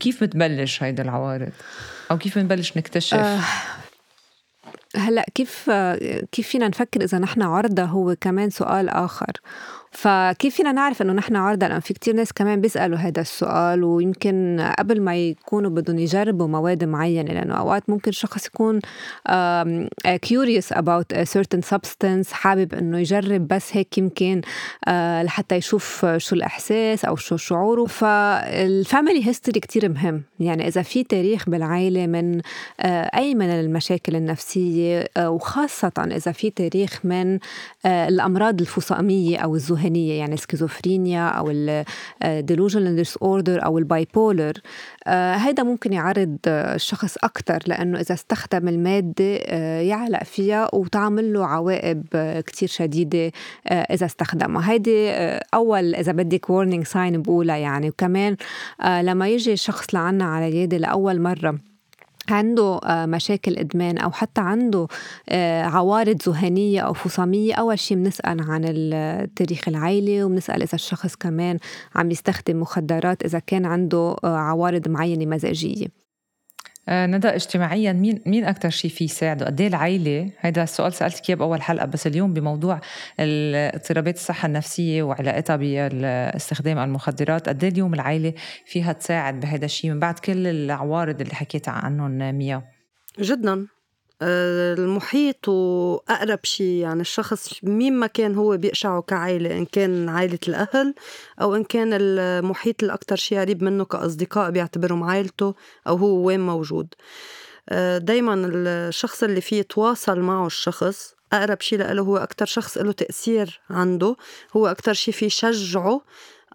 [0.00, 1.52] كيف بتبلش هيدا العوارض؟
[2.10, 3.40] أو كيف بنبلش نكتشف؟ آه
[4.96, 5.70] هلأ كيف
[6.32, 9.32] كيف فينا نفكر إذا نحن عرضة هو كمان سؤال آخر؟
[9.90, 14.66] فكيف فينا نعرف إنه نحن عرضة؟ لأن في كتير ناس كمان بيسألوا هذا السؤال ويمكن
[14.78, 18.80] قبل ما يكونوا بدهم يجربوا مواد معينة لأنه أوقات ممكن شخص يكون
[20.72, 24.40] about a certain substance حابب إنه يجرب بس هيك يمكن
[24.88, 27.84] آه، لحتى يشوف شو الإحساس أو شو شعوره.
[27.84, 30.22] فال family history كتير مهم.
[30.40, 32.40] يعني إذا في تاريخ بالعائلة من
[32.80, 37.38] آه، أي من المشاكل النفسية آه، وخاصة إذا في تاريخ من
[37.86, 41.52] الأمراض الفصامية أو الذهنيه الذهنية يعني السكيزوفرينيا أو
[42.24, 44.52] ال delusional disorder أو ال bipolar
[45.06, 51.46] آه، هيدا ممكن يعرض الشخص أكثر لأنه إذا استخدم المادة آه، يعلق فيها وتعمل له
[51.46, 52.04] عواقب
[52.46, 53.32] كتير شديدة
[53.66, 54.70] آه، إذا استخدمها.
[54.70, 55.10] هيدي
[55.54, 57.88] أول إذا بدك warning sign بقولها يعني.
[57.88, 58.36] وكمان
[58.84, 61.58] لما يجي شخص لعنا على العياده لأول مرة
[62.32, 64.86] عنده آه، مشاكل إدمان أو حتى عنده
[65.28, 71.58] آه، عوارض ذهنية أو فصامية أول شيء بنسأل عن التاريخ العائلي وبنسأل إذا الشخص كمان
[71.94, 76.05] عم يستخدم مخدرات إذا كان عنده آه، عوارض معينة مزاجية.
[76.88, 81.36] ندى اجتماعيا مين مين أكثر شيء في يساعده؟ قد إيه العائله؟ هذا السؤال سالتك اياه
[81.36, 82.80] باول حلقة بس اليوم بموضوع
[83.18, 90.00] اضطرابات الصحة النفسية وعلاقتها باستخدام المخدرات، قد إيه اليوم العائله فيها تساعد بهذا الشيء من
[90.00, 92.62] بعد كل العوارض اللي حكيت عنهم ميا؟
[93.20, 93.75] جدا آه،
[94.22, 100.94] المحيط وأقرب شيء يعني الشخص مين ما كان هو بيقشعه كعائلة إن كان عائلة الأهل
[101.40, 105.54] أو إن كان المحيط الأكثر شيء قريب منه كأصدقاء بيعتبرهم عائلته
[105.86, 106.94] أو هو وين موجود.
[107.68, 112.92] آه، دايما الشخص اللي فيه يتواصل معه الشخص أقرب شيء له هو أكتر شخص له
[112.92, 114.16] تأثير عنده
[114.56, 116.00] هو أكتر شيء فيه يشجعه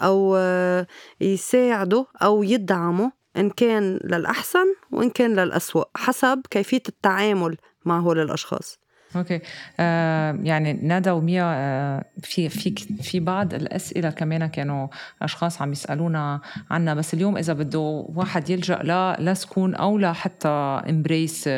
[0.02, 0.88] أو آه،
[1.22, 3.21] يساعده أو يدعمه.
[3.38, 8.82] إن كان للأحسن وإن كان للأسوأ حسب كيفية التعامل مع هول الأشخاص
[9.16, 9.40] أوكي.
[9.80, 14.88] آه يعني ندى وميا آه في في في بعض الأسئلة كمان كانوا
[15.22, 16.42] أشخاص عم يسألونا
[16.72, 17.80] عنها بس اليوم إذا بده
[18.16, 21.50] واحد يلجأ لا لسكون أو لحتى Embrace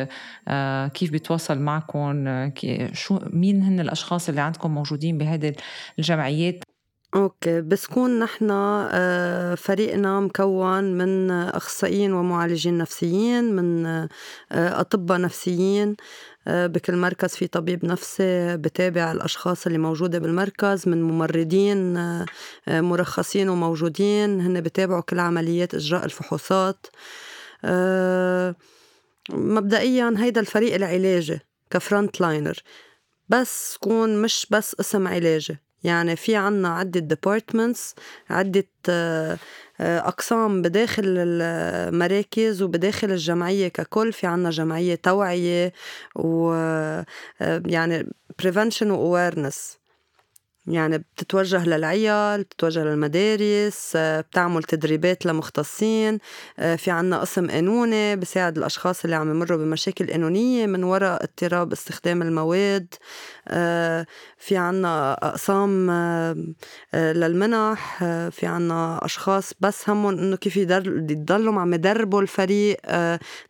[0.48, 2.52] آه كيف بيتواصل معكم آه
[2.92, 5.52] شو مين هن الأشخاص اللي عندكم موجودين بهذه
[5.98, 6.64] الجمعيات؟
[7.14, 14.08] أوكي بسكون نحن آه، فريقنا مكون من أخصائيين ومعالجين نفسيين من آه،
[14.52, 15.96] أطباء نفسيين
[16.48, 21.94] آه، بكل مركز في طبيب نفسي بتابع الأشخاص اللي موجودة بالمركز من ممرضين
[22.68, 26.86] مرخصين وموجودين هن بتابعوا كل عمليات إجراء الفحوصات.
[29.30, 32.58] مبدئيا هيدا الفريق العلاجي ك frontliner
[33.28, 35.63] بس كون مش بس اسم علاجي.
[35.84, 37.94] يعني في عنا عدة departments
[38.30, 39.38] عدة آه،
[39.80, 44.12] أقسام بداخل المراكز وبداخل الجمعية ككل.
[44.12, 45.72] في عنا جمعية توعية
[46.16, 47.04] و آه،
[47.66, 48.06] يعني
[48.42, 49.83] prevention و awareness.
[50.66, 56.18] يعني بتتوجه للعيال بتتوجه للمدارس بتعمل تدريبات لمختصين
[56.76, 62.22] في عنا قسم قانوني بساعد الأشخاص اللي عم يمروا بمشاكل قانونية من وراء اضطراب استخدام
[62.22, 62.94] المواد
[64.38, 65.90] في عنا أقسام
[66.94, 67.98] للمنح
[68.30, 72.76] في عنا أشخاص بس همهم إنه كيف يضلوا عم يدربوا الفريق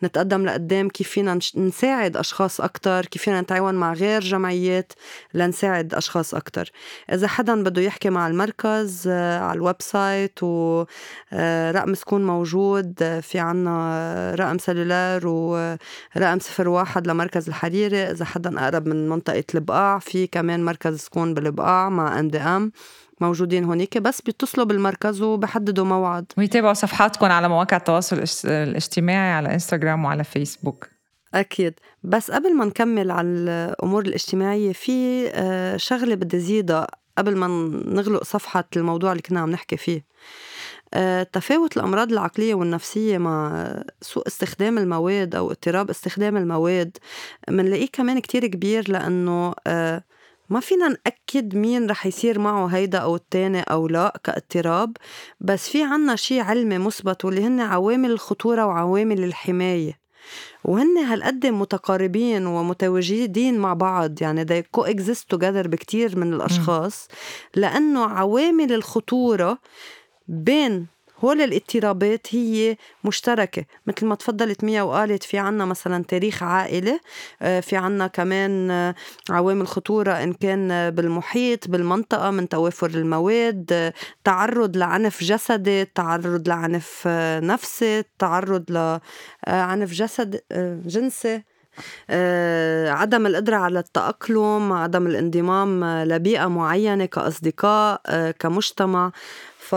[0.03, 4.93] نتقدم لقدام كيف فينا نساعد أشخاص أكتر كيف فينا نتعاون مع غير جمعيات
[5.35, 6.71] لنساعد أشخاص أكتر.
[7.13, 14.59] إذا حدا بده يحكي مع المركز على ال website ورقم سكون موجود في عنا رقم
[14.59, 18.03] cellular ورقم صفر واحد لمركز الحريري.
[18.03, 22.73] إذا حدا أقرب من منطقة البقاع في كمان مركز سكون بالبقاع مع MDM
[23.21, 26.33] موجودين هونيك بس بيتصلوا بالمركز وبحددوا موعد.
[26.39, 30.94] ويتابعوا صفحاتكم على مواقع التواصل الإجتماعي على إنستغرام وعلى فيسبوك.
[31.35, 31.75] أكيد.
[32.03, 36.87] بس قبل ما نكمل على الأمور الاجتماعية في آه، شغلة بدي زيدها
[37.19, 37.47] قبل ما
[37.87, 40.05] نغلق صفحة الموضوع اللي كنا عم نحكي فيه.
[40.95, 43.67] آه، تفاوت الأمراض العقلية والنفسية مع
[44.01, 46.97] سوء استخدام المواد أو اضطراب استخدام المواد
[47.51, 50.05] منلاقيه كمان كتير كبير لأنه آه،
[50.51, 54.97] ما فينا نأكد مين رح يصير معه هيدا أو التاني أو لا كاضطراب.
[55.41, 60.04] بس في عنا شي علمي مثبت واللي هن عوامل الخطورة وعوامل الحماية.
[60.65, 64.23] وهن هالقد متقاربين ومتواجدين مع بعض.
[64.23, 67.09] يعني they coexist together بكتير من الأشخاص.
[67.55, 69.59] لأنه عوامل الخطورة
[70.29, 70.94] بين
[71.25, 73.65] هول الإضطرابات هي مشتركة.
[73.87, 77.01] مثل ما تفضلت ميا وقالت في عنا مثلا تاريخ عائلة
[77.43, 78.95] آه، في عنا كمان آه،
[79.31, 83.93] عوامل خطورة إن كان بالمحيط بالمنطقة من توافر المواد آه،
[84.25, 87.09] تعرض لعنف جسدي تعرض لعنف
[87.43, 88.71] نفسي تعرض
[89.47, 90.41] لعنف جسد
[90.87, 91.43] جنسي
[92.89, 99.13] عدم القدرة على التأقلم عدم الانضمام لبيئة معينة كأصدقاء كمجتمع.
[99.59, 99.75] ف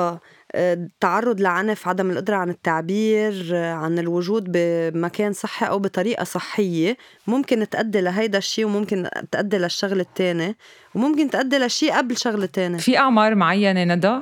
[0.56, 8.02] التعرض لعنف عدم القدرة عن التعبير عن الوجود بمكان صحي أو بطريقة صحية ممكن تأدي
[8.02, 10.56] لهيدا الشيء وممكن تأدي للشغل التاني
[10.96, 14.20] وممكن تأدي لشيء قبل شغلة تاني في أعمار معينة ندى؟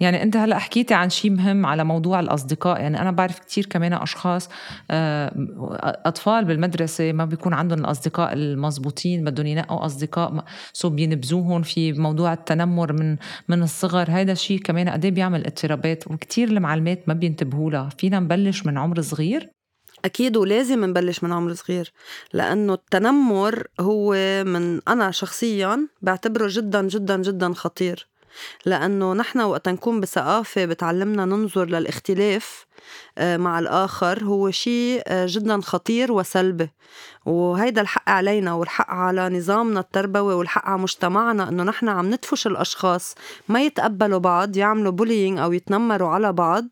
[0.00, 3.92] يعني انت هلا حكيتي عن شيء مهم على موضوع الأصدقاء يعني أنا بعرف كثير كمان
[3.92, 4.48] أشخاص
[4.90, 5.32] آه،
[6.06, 12.92] أطفال بالمدرسة ما بيكون عندهم الأصدقاء المزبوطين بدهم ينقوا أصدقاء سو بينبذوهم في موضوع التنمر
[12.92, 13.16] من
[13.48, 14.06] من الصغر.
[14.10, 17.88] هذا الشيء كمان قد إيه بيعمل اضطرابات وكثير المعلمات ما بينتبهوا لها.
[17.98, 19.50] فينا نبلش من عمر صغير؟
[20.04, 21.92] أكيد ولازم نبلش من عمر صغير
[22.32, 28.08] لأنه التنمر هو من أنا شخصيا بعتبره جدا جدا جدا خطير.
[28.64, 32.66] لأنه نحن وقت نكون بثقافة بتعلمنا ننظر للاختلاف
[33.18, 36.70] آه، مع الآخر هو شيء آه، جدا خطير وسلبي.
[37.26, 43.14] وهيدا الحق علينا والحق على نظامنا التربوي والحق على مجتمعنا إنه نحن عم ندفش الأشخاص
[43.48, 46.64] ما يتقبلوا بعض يعملوا بولينج أو يتنمروا على بعض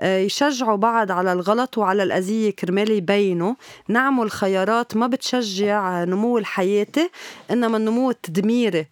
[0.00, 3.54] آه، يشجعوا بعض على الغلط وعلى الأذية كرمال يبينوا.
[3.88, 7.10] نعمل خيارات ما بتشجع نمو الحياتي
[7.50, 8.86] إنما النمو التدميري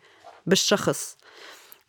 [0.47, 1.17] بالشخص.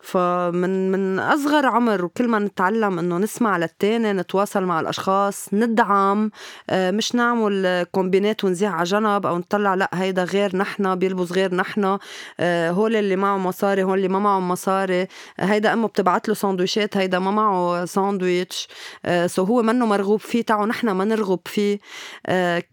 [0.05, 6.31] فمن من أصغر عمر وكل ما نتعلم إنه نسمع للتاني نتواصل مع الأشخاص ندعم
[6.69, 11.55] آه، مش نعمل كومبينات ونزيع على جنب أو نطلع لأ هيدا غير نحن بيلبس غير
[11.55, 11.97] نحن
[12.39, 15.07] آه، هول اللي معه مصاري هول اللي ما معهم مصاري
[15.39, 18.67] هيدا أمه بتبعت له ساندويشات هيدا ما معه ساندويتش
[19.25, 21.79] so هو منه مرغوب فيه تعو نحن ما نرغب فيه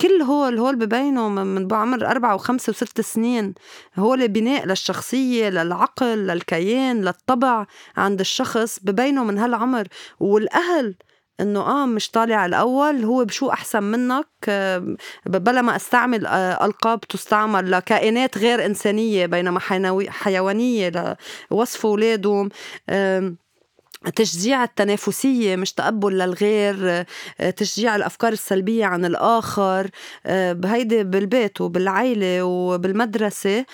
[0.01, 3.55] كل هول هول ببينوا من بعمر أربعة وخمسة وست سنين
[3.99, 7.01] هول بناء للشخصية للعقل للكيان
[7.31, 7.67] للطبع
[7.97, 9.89] عند الشخص ببينوا من هالعمر
[10.21, 10.95] والأهل
[11.41, 14.97] إنه آه مش طالع الأول هو بشو أحسن منك؟ آه،
[15.27, 19.61] بلا ما أستعمل آه، ألقاب تستعمل لكائنات غير إنسانية بينما
[20.11, 21.17] حيوانية
[21.51, 22.49] لوصف اولادهم
[24.17, 26.77] تشجيع التنافسية مش تقبل للغير
[27.41, 29.91] آه، تشجيع الأفكار السلبية عن الآخر
[30.65, 33.65] هيدي بالبيت وبالعيلة وبالمدرسة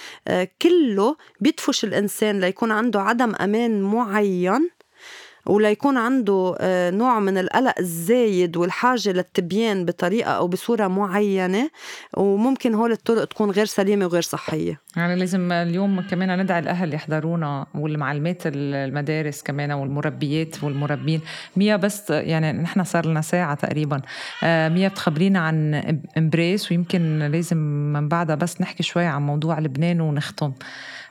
[0.63, 4.71] كله بيدفش الإنسان ليكون عنده عدم أمان معين
[5.49, 11.71] وليكون عنده آه، نوع من القلق الزايد والحاجة للتبيان بطريقة أو بصورة معينة
[12.17, 14.81] وممكن هول الطرق تكون غير سليمة وغير صحية.
[14.97, 21.21] يعني لازم اليوم كمان ندعي الأهل يحضرونا والمعلمات المدارس كمان والمربيات والمربين.
[21.57, 24.01] ميا بس يعني نحن صار لنا ساعة تقريبا.
[24.45, 25.75] آه، ميا بتخبرينا عن
[26.19, 27.57] إمبريس ويمكن لازم
[27.93, 30.53] من بعدها بس نحكي شوي عن موضوع لبنان ونختم.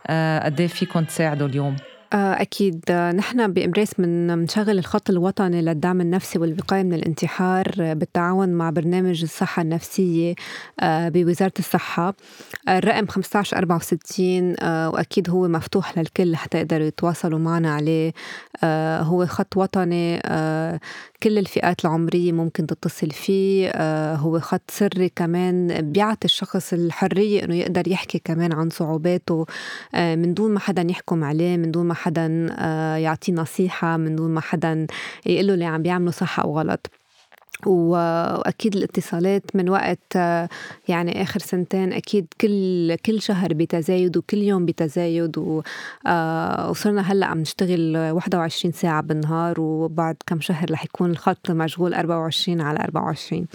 [0.08, 1.76] آه، قد إيه فيكم تساعدوا اليوم؟
[2.14, 2.91] أكيد.
[2.91, 9.62] نحن بإمبريس من منشغل الخط الوطني للدعم النفسي والوقاية من الانتحار بالتعاون مع برنامج الصحة
[9.62, 10.36] النفسية
[10.80, 12.14] آه، بوزارة الصحة.
[12.70, 18.14] الرقم 1564 آه، وأكيد هو مفتوح للكل حتى يقدروا يتواصلوا معنا عليه.
[19.01, 20.20] هو خط وطني
[21.24, 23.72] كل الفئات العمرية ممكن تتصل فيه.
[24.16, 29.45] هو خط سري كمان بيعطي الشخص الحرية إنه يقدر يحكي كمان عن صعوباته.
[29.93, 34.32] من دون ما حدا يحكم عليه من دون ما حدا آه، يعطيه نصيحة من دون
[34.32, 34.88] ما حدا
[35.26, 36.89] يقول له اللي عم بيعمله صح أو غلط.
[37.66, 40.50] وأكيد الاتصالات من وقت آه،
[40.88, 45.62] يعني آخر سنتين أكيد كل كل شهر بتزايد وكل يوم بتزايد
[46.08, 51.93] آه، وصرنا هلأ عم نشتغل 21 ساعة بالنهار وبعد كم شهر رح يكون الخط مشغول
[51.93, 53.48] 24 على 24 آه،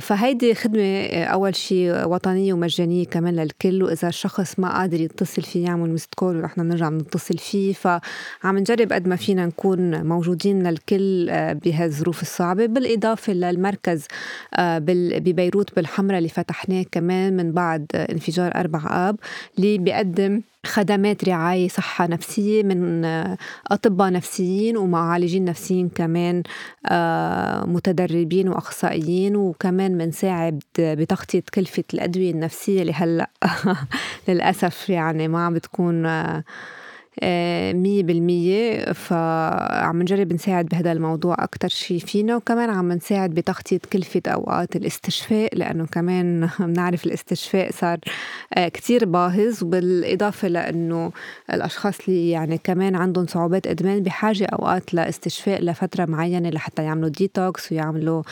[0.00, 5.90] فهيدي خدمة أول شيء وطنية ومجانية كمان للكل وإذا الشخص ما قادر يتصل فيه يعمل
[5.90, 11.26] مست كول ورح نرجع نتصل فيه فعم نجرب قد ما فينا نكون موجودين للكل
[11.64, 12.66] بهالظروف الصعبة.
[12.66, 14.06] بالإضافة للمركز
[14.58, 19.16] ببيروت بالحمرة اللي فتحناه كمان من بعد انفجار أربع آب
[19.58, 23.04] اللي بيقدم خدمات رعاية صحة نفسية من
[23.66, 26.42] أطباء نفسيين ومعالجين نفسيين كمان
[26.86, 33.30] آه، متدربين وأخصائيين وكمان بنساعد بتغطية كلفة الأدوية النفسية اللي هلأ
[34.28, 36.44] للأسف يعني ما عم بتكون آه،
[37.22, 44.22] مية بالمية فعم نجرب نساعد بهذا الموضوع أكتر شي فينا وكمان عم نساعد بتغطية كلفة
[44.26, 47.98] أوقات الاستشفاء لأنه كمان بنعرف الاستشفاء صار
[48.54, 51.12] آه، كتير باهظ وبالإضافة لأنه
[51.52, 57.72] الأشخاص اللي يعني كمان عندهم صعوبات إدمان بحاجة أوقات لاستشفاء لفترة معينة لحتى يعملوا ديتوكس
[57.72, 58.22] ويعملوا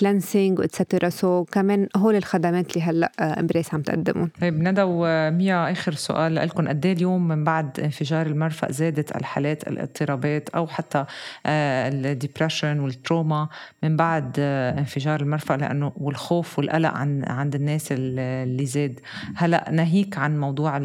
[0.00, 4.30] cleansing و etcetera so كمان هول الخدمات اللي هلأ Embrace عم تقدمهم.
[4.40, 9.16] طيب ندى وميا آخر سؤال لكم قد إيه اليوم من بعد بعد انفجار المرفأ زادت
[9.16, 11.04] الحالات الاضطرابات أو حتى
[11.46, 13.48] آه، ال depression وال trauma
[13.82, 19.00] من بعد آه، انفجار المرفأ لأنه والخوف والقلق عن عند الناس اللي زاد.
[19.36, 20.76] هلأ ناهيك عن موضوع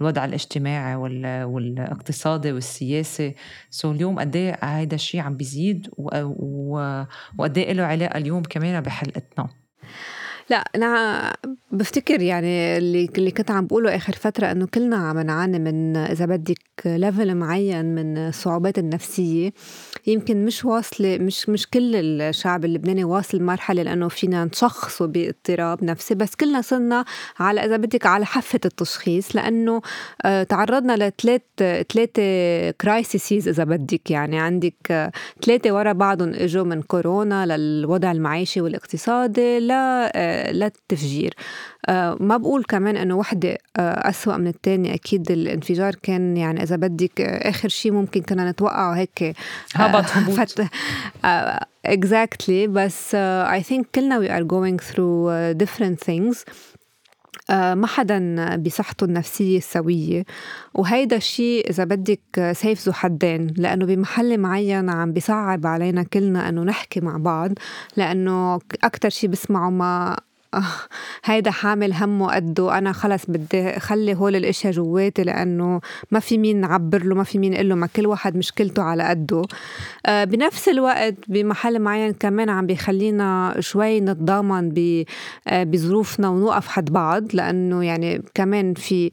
[0.00, 0.94] الوضع الاجتماعي
[1.44, 3.34] والاقتصادي والسياسي.
[3.70, 5.88] so اليوم قد إيه هيدا الشيء عم بيزيد
[7.38, 9.48] وقد إيه له علاقة اليوم كمان بحلقتنا؟
[10.50, 11.32] لا أنا
[11.72, 16.26] بفتكر يعني اللي اللي كنت عم بقوله آخر فترة إنه كلنا عم نعاني من إذا
[16.26, 19.52] بدك level معين من الصعوبات النفسية.
[20.06, 26.14] يمكن مش واصلة مش مش كل الشعب اللبناني واصل مرحلة لأنه فينا نشخصه باضطراب نفسي
[26.14, 27.04] بس كلنا صرنا
[27.38, 29.80] على إذا بدك على حافة التشخيص لأنه
[30.24, 31.42] آه، تعرضنا لثلاث
[31.92, 34.10] ثلاثة crises إذا بدك.
[34.10, 35.10] يعني عندك
[35.44, 41.34] ثلاثة ورا بعضهم إجوا من كورونا للوضع المعيشي والاقتصادي لا آه، للتفجير.
[41.88, 46.76] آه، ما بقول كمان إنه وحدة آه، أسوأ من الثانية أكيد الانفجار كان يعني إذا
[46.76, 49.36] بدك آه، آخر شيء ممكن كنا نتوقعه هيك
[49.74, 50.50] هبط هبوط.
[51.88, 52.68] exactly.
[52.68, 55.30] بس اي ثينك كلنا we are going through
[55.62, 56.44] different things.
[57.50, 60.24] ما حدا بصحته النفسية السوية.
[60.74, 63.54] وهيدا الشيء إذا بدك سيف ذو حدين.
[63.56, 67.50] لأنه بمحل معين عم بصعب علينا كلنا أنه نحكي مع بعض.
[67.96, 70.16] لأنه أكتر شيء بسمعه ما
[71.24, 72.78] هيدا حامل همه قده.
[72.78, 75.80] أنا خلص بدي خلي هول الإشياء جواتي لأنه
[76.10, 79.42] ما في مين نعبر له ما في مين له ما كل واحد مشكلته على قده.
[80.06, 84.70] آه، بنفس الوقت بمحل معين كمان عم بيخلينا شوي نتضامن
[85.48, 89.10] آه، بظروفنا ونوقف حد بعض لأنه يعني كمان في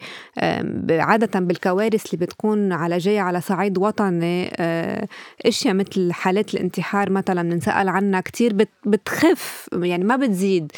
[0.89, 5.07] عادة بالكوارث اللي بتكون على جاي على صعيد وطني آه،
[5.45, 10.71] إشياء مثل حالات الانتحار مثلا نسال عنها كتير بتخف يعني ما بتزيد.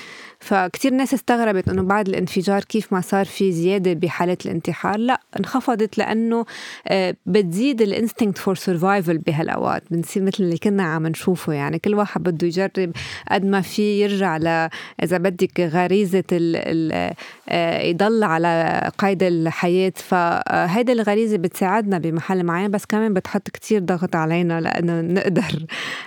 [0.50, 4.98] فكتير ناس استغربت إنه بعد الانفجار كيف ما صار في زيادة بحالات الانتحار.
[4.98, 6.46] لا انخفضت لأنه
[6.88, 9.84] آه، بتزيد ال instinct for survival بهالأوقات.
[9.92, 11.54] بنصير مثل اللي كنا عم نشوفه.
[11.54, 12.92] يعني كل واحد بده يجرب
[13.32, 14.70] قد ما في يرجع ل
[15.04, 17.14] إذا بدك غريزة ال ال
[17.50, 19.94] آه، يضل على قيد الحياة.
[19.96, 25.66] فهيدي الغريزة بتساعدنا بمحل معين بس كمان بتحط كتير ضغط علينا لأنه نقدر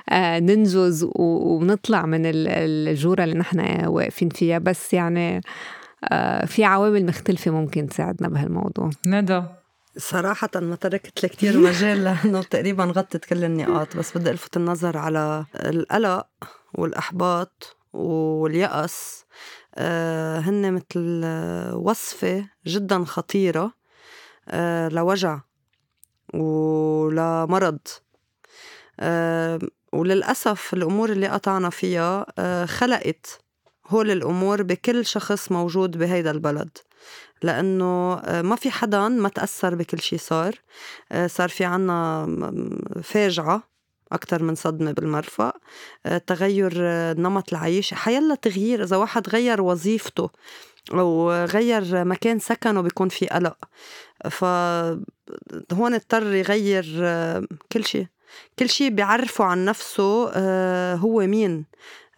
[0.08, 5.40] آه، ننجز ونطلع من الجورة اللي نحن واقفين فيها بس يعني
[6.04, 8.90] آه، في عوامل مختلفة ممكن تساعدنا بهالموضوع.
[9.06, 9.42] ندى.
[9.96, 14.98] صراحة ما تركت لك كتير مجال لأنه تقريبا غطت كل النقاط بس بدي ألفت النظر
[14.98, 16.26] على القلق
[16.74, 19.24] والإحباط واليأس.
[19.74, 21.24] آه، هن مثل
[21.74, 23.72] وصفة جدا خطيرة
[24.48, 25.40] آه، لوجع
[26.34, 27.78] ولمرض.
[29.92, 32.26] وللأسف الأمور اللي قطعنا فيها
[32.66, 33.41] خلقت
[33.92, 36.78] هول الأمور بكل شخص موجود بهيدا البلد
[37.42, 40.54] لأنه آه، ما في حدا ما تأثر بكل شي صار.
[41.12, 42.26] آه، صار في عنا
[43.02, 43.62] فاجعة
[44.12, 45.52] أكتر من صدمة بالمرفأ.
[46.06, 46.72] آه، تغير
[47.14, 47.94] نمط العيش.
[47.94, 50.30] حيلا تغيير إذا واحد غير وظيفته
[50.92, 53.56] أو غير مكان سكنه بيكون في قلق.
[54.30, 56.84] فهون اضطر يغير
[57.72, 58.06] كل شيء
[58.58, 60.30] كل شيء بيعرفه عن نفسه
[60.94, 61.64] هو مين.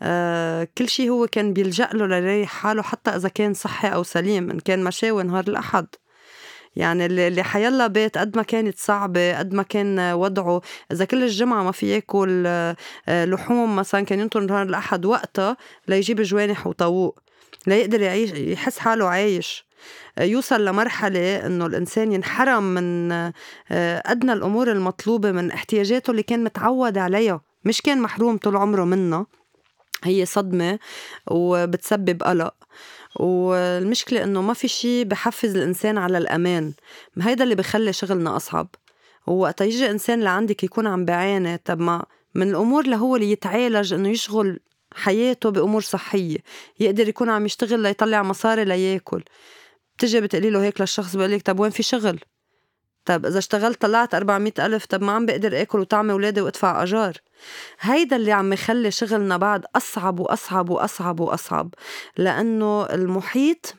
[0.07, 4.50] آه، كل شيء هو كان بيلجأ له ليريح حاله حتى إذا كان صحي أو سليم
[4.50, 5.86] إن كان مشاوي نهار الأحد.
[6.76, 10.61] يعني اللي حيلا بيت قد ما كانت صعبة قد ما كان وضعه.
[10.92, 12.76] إذا كل الجمعة ما في ياكل آه،
[13.09, 15.57] لحوم مثلا كان ينطر نهار الأحد وقتها
[15.88, 17.18] ليجيب جوانح وطاووق
[17.66, 19.66] ليقدر يعيش يحس حاله عايش.
[20.18, 23.12] آه، يوصل لمرحلة إنه الإنسان ينحرم من
[24.07, 27.40] أدنى الأمور المطلوبة من احتياجاته اللي كان متعود عليها.
[27.64, 29.26] مش كان محروم طول عمره منها.
[30.05, 30.78] هي صدمة
[31.30, 32.55] وبتسبب قلق.
[33.16, 36.72] والمشكلة إنه ما في شي بحفز الإنسان على الأمان.
[37.20, 38.68] هيدا اللي بخلي شغلنا أصعب.
[39.26, 43.95] ووقت يجي إنسان لعندك يكون عم بعاني طب ما من الأمور اللي هو اللي يتعالج
[43.95, 44.61] إنه يشغل
[44.95, 46.38] حياته بأمور صحية.
[46.80, 49.24] يقدر يكون عم يشتغل ليطلع مصاري لياكل.
[49.97, 52.20] بتجي بتقولي له هيك للشخص بيقول لك طب وين في شغل؟
[53.05, 57.16] طب إذا اشتغلت طلعت 400 ألف طب ما عم بقدر آكل وطعمي ولادي وأدفع أجار.
[57.80, 61.74] هيدا اللي عم يخلي شغلنا بعد أصعب وأصعب وأصعب وأصعب
[62.16, 63.74] لأنه المحيط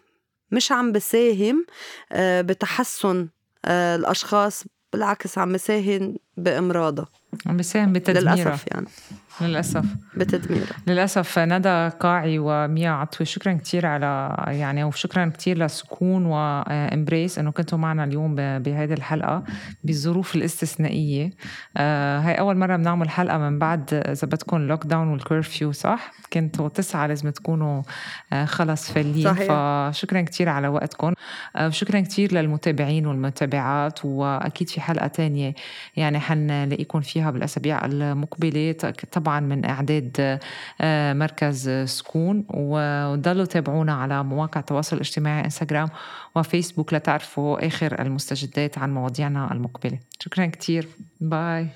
[0.52, 1.66] مش عم بساهم
[2.12, 3.28] آه، بتحسن
[3.66, 4.64] آه، الأشخاص
[4.94, 7.06] بالعكس عم بساهم بإمراضها
[7.46, 8.88] عم بساهم بتدميرها للأسف يعني.
[9.42, 9.86] للأسف.
[10.18, 13.26] بتدمير للأسف ندى قاعي وميا عطوي.
[13.26, 19.44] شكرا كثير على يعني وشكرا كثير لسكون و Embrace إنه كنتوا معنا اليوم بهذه الحلقة
[19.84, 21.32] بالظروف الاستثنائية.
[21.78, 26.70] آه، هاي أول مرة بنعمل حلقة من بعد إذا بدكم lockdown وال curfew صح؟ كنتوا
[26.70, 27.82] تسعة لازم تكونوا
[28.34, 29.92] آه، خلص صحيح.
[29.92, 31.14] فشكرا كثير على وقتكم.
[31.56, 34.06] آه، وشكرا كثير للمتابعين والمتابعات.
[34.06, 35.54] وأكيد في حلقة تانية
[35.96, 38.76] يعني حنلاقيكم فيها بالأسابيع المقبلة.
[39.12, 40.40] طبعا من إعداد
[40.82, 45.90] آه، مركز سكون وضلوا تابعونا على مواقع التواصل الاجتماعي إنستغرام
[46.36, 50.00] وفيسبوك لتعرفوا آخر المستجدات عن مواضيعنا المقبلة.
[50.20, 50.88] شكرا كتير.
[51.22, 51.68] باي.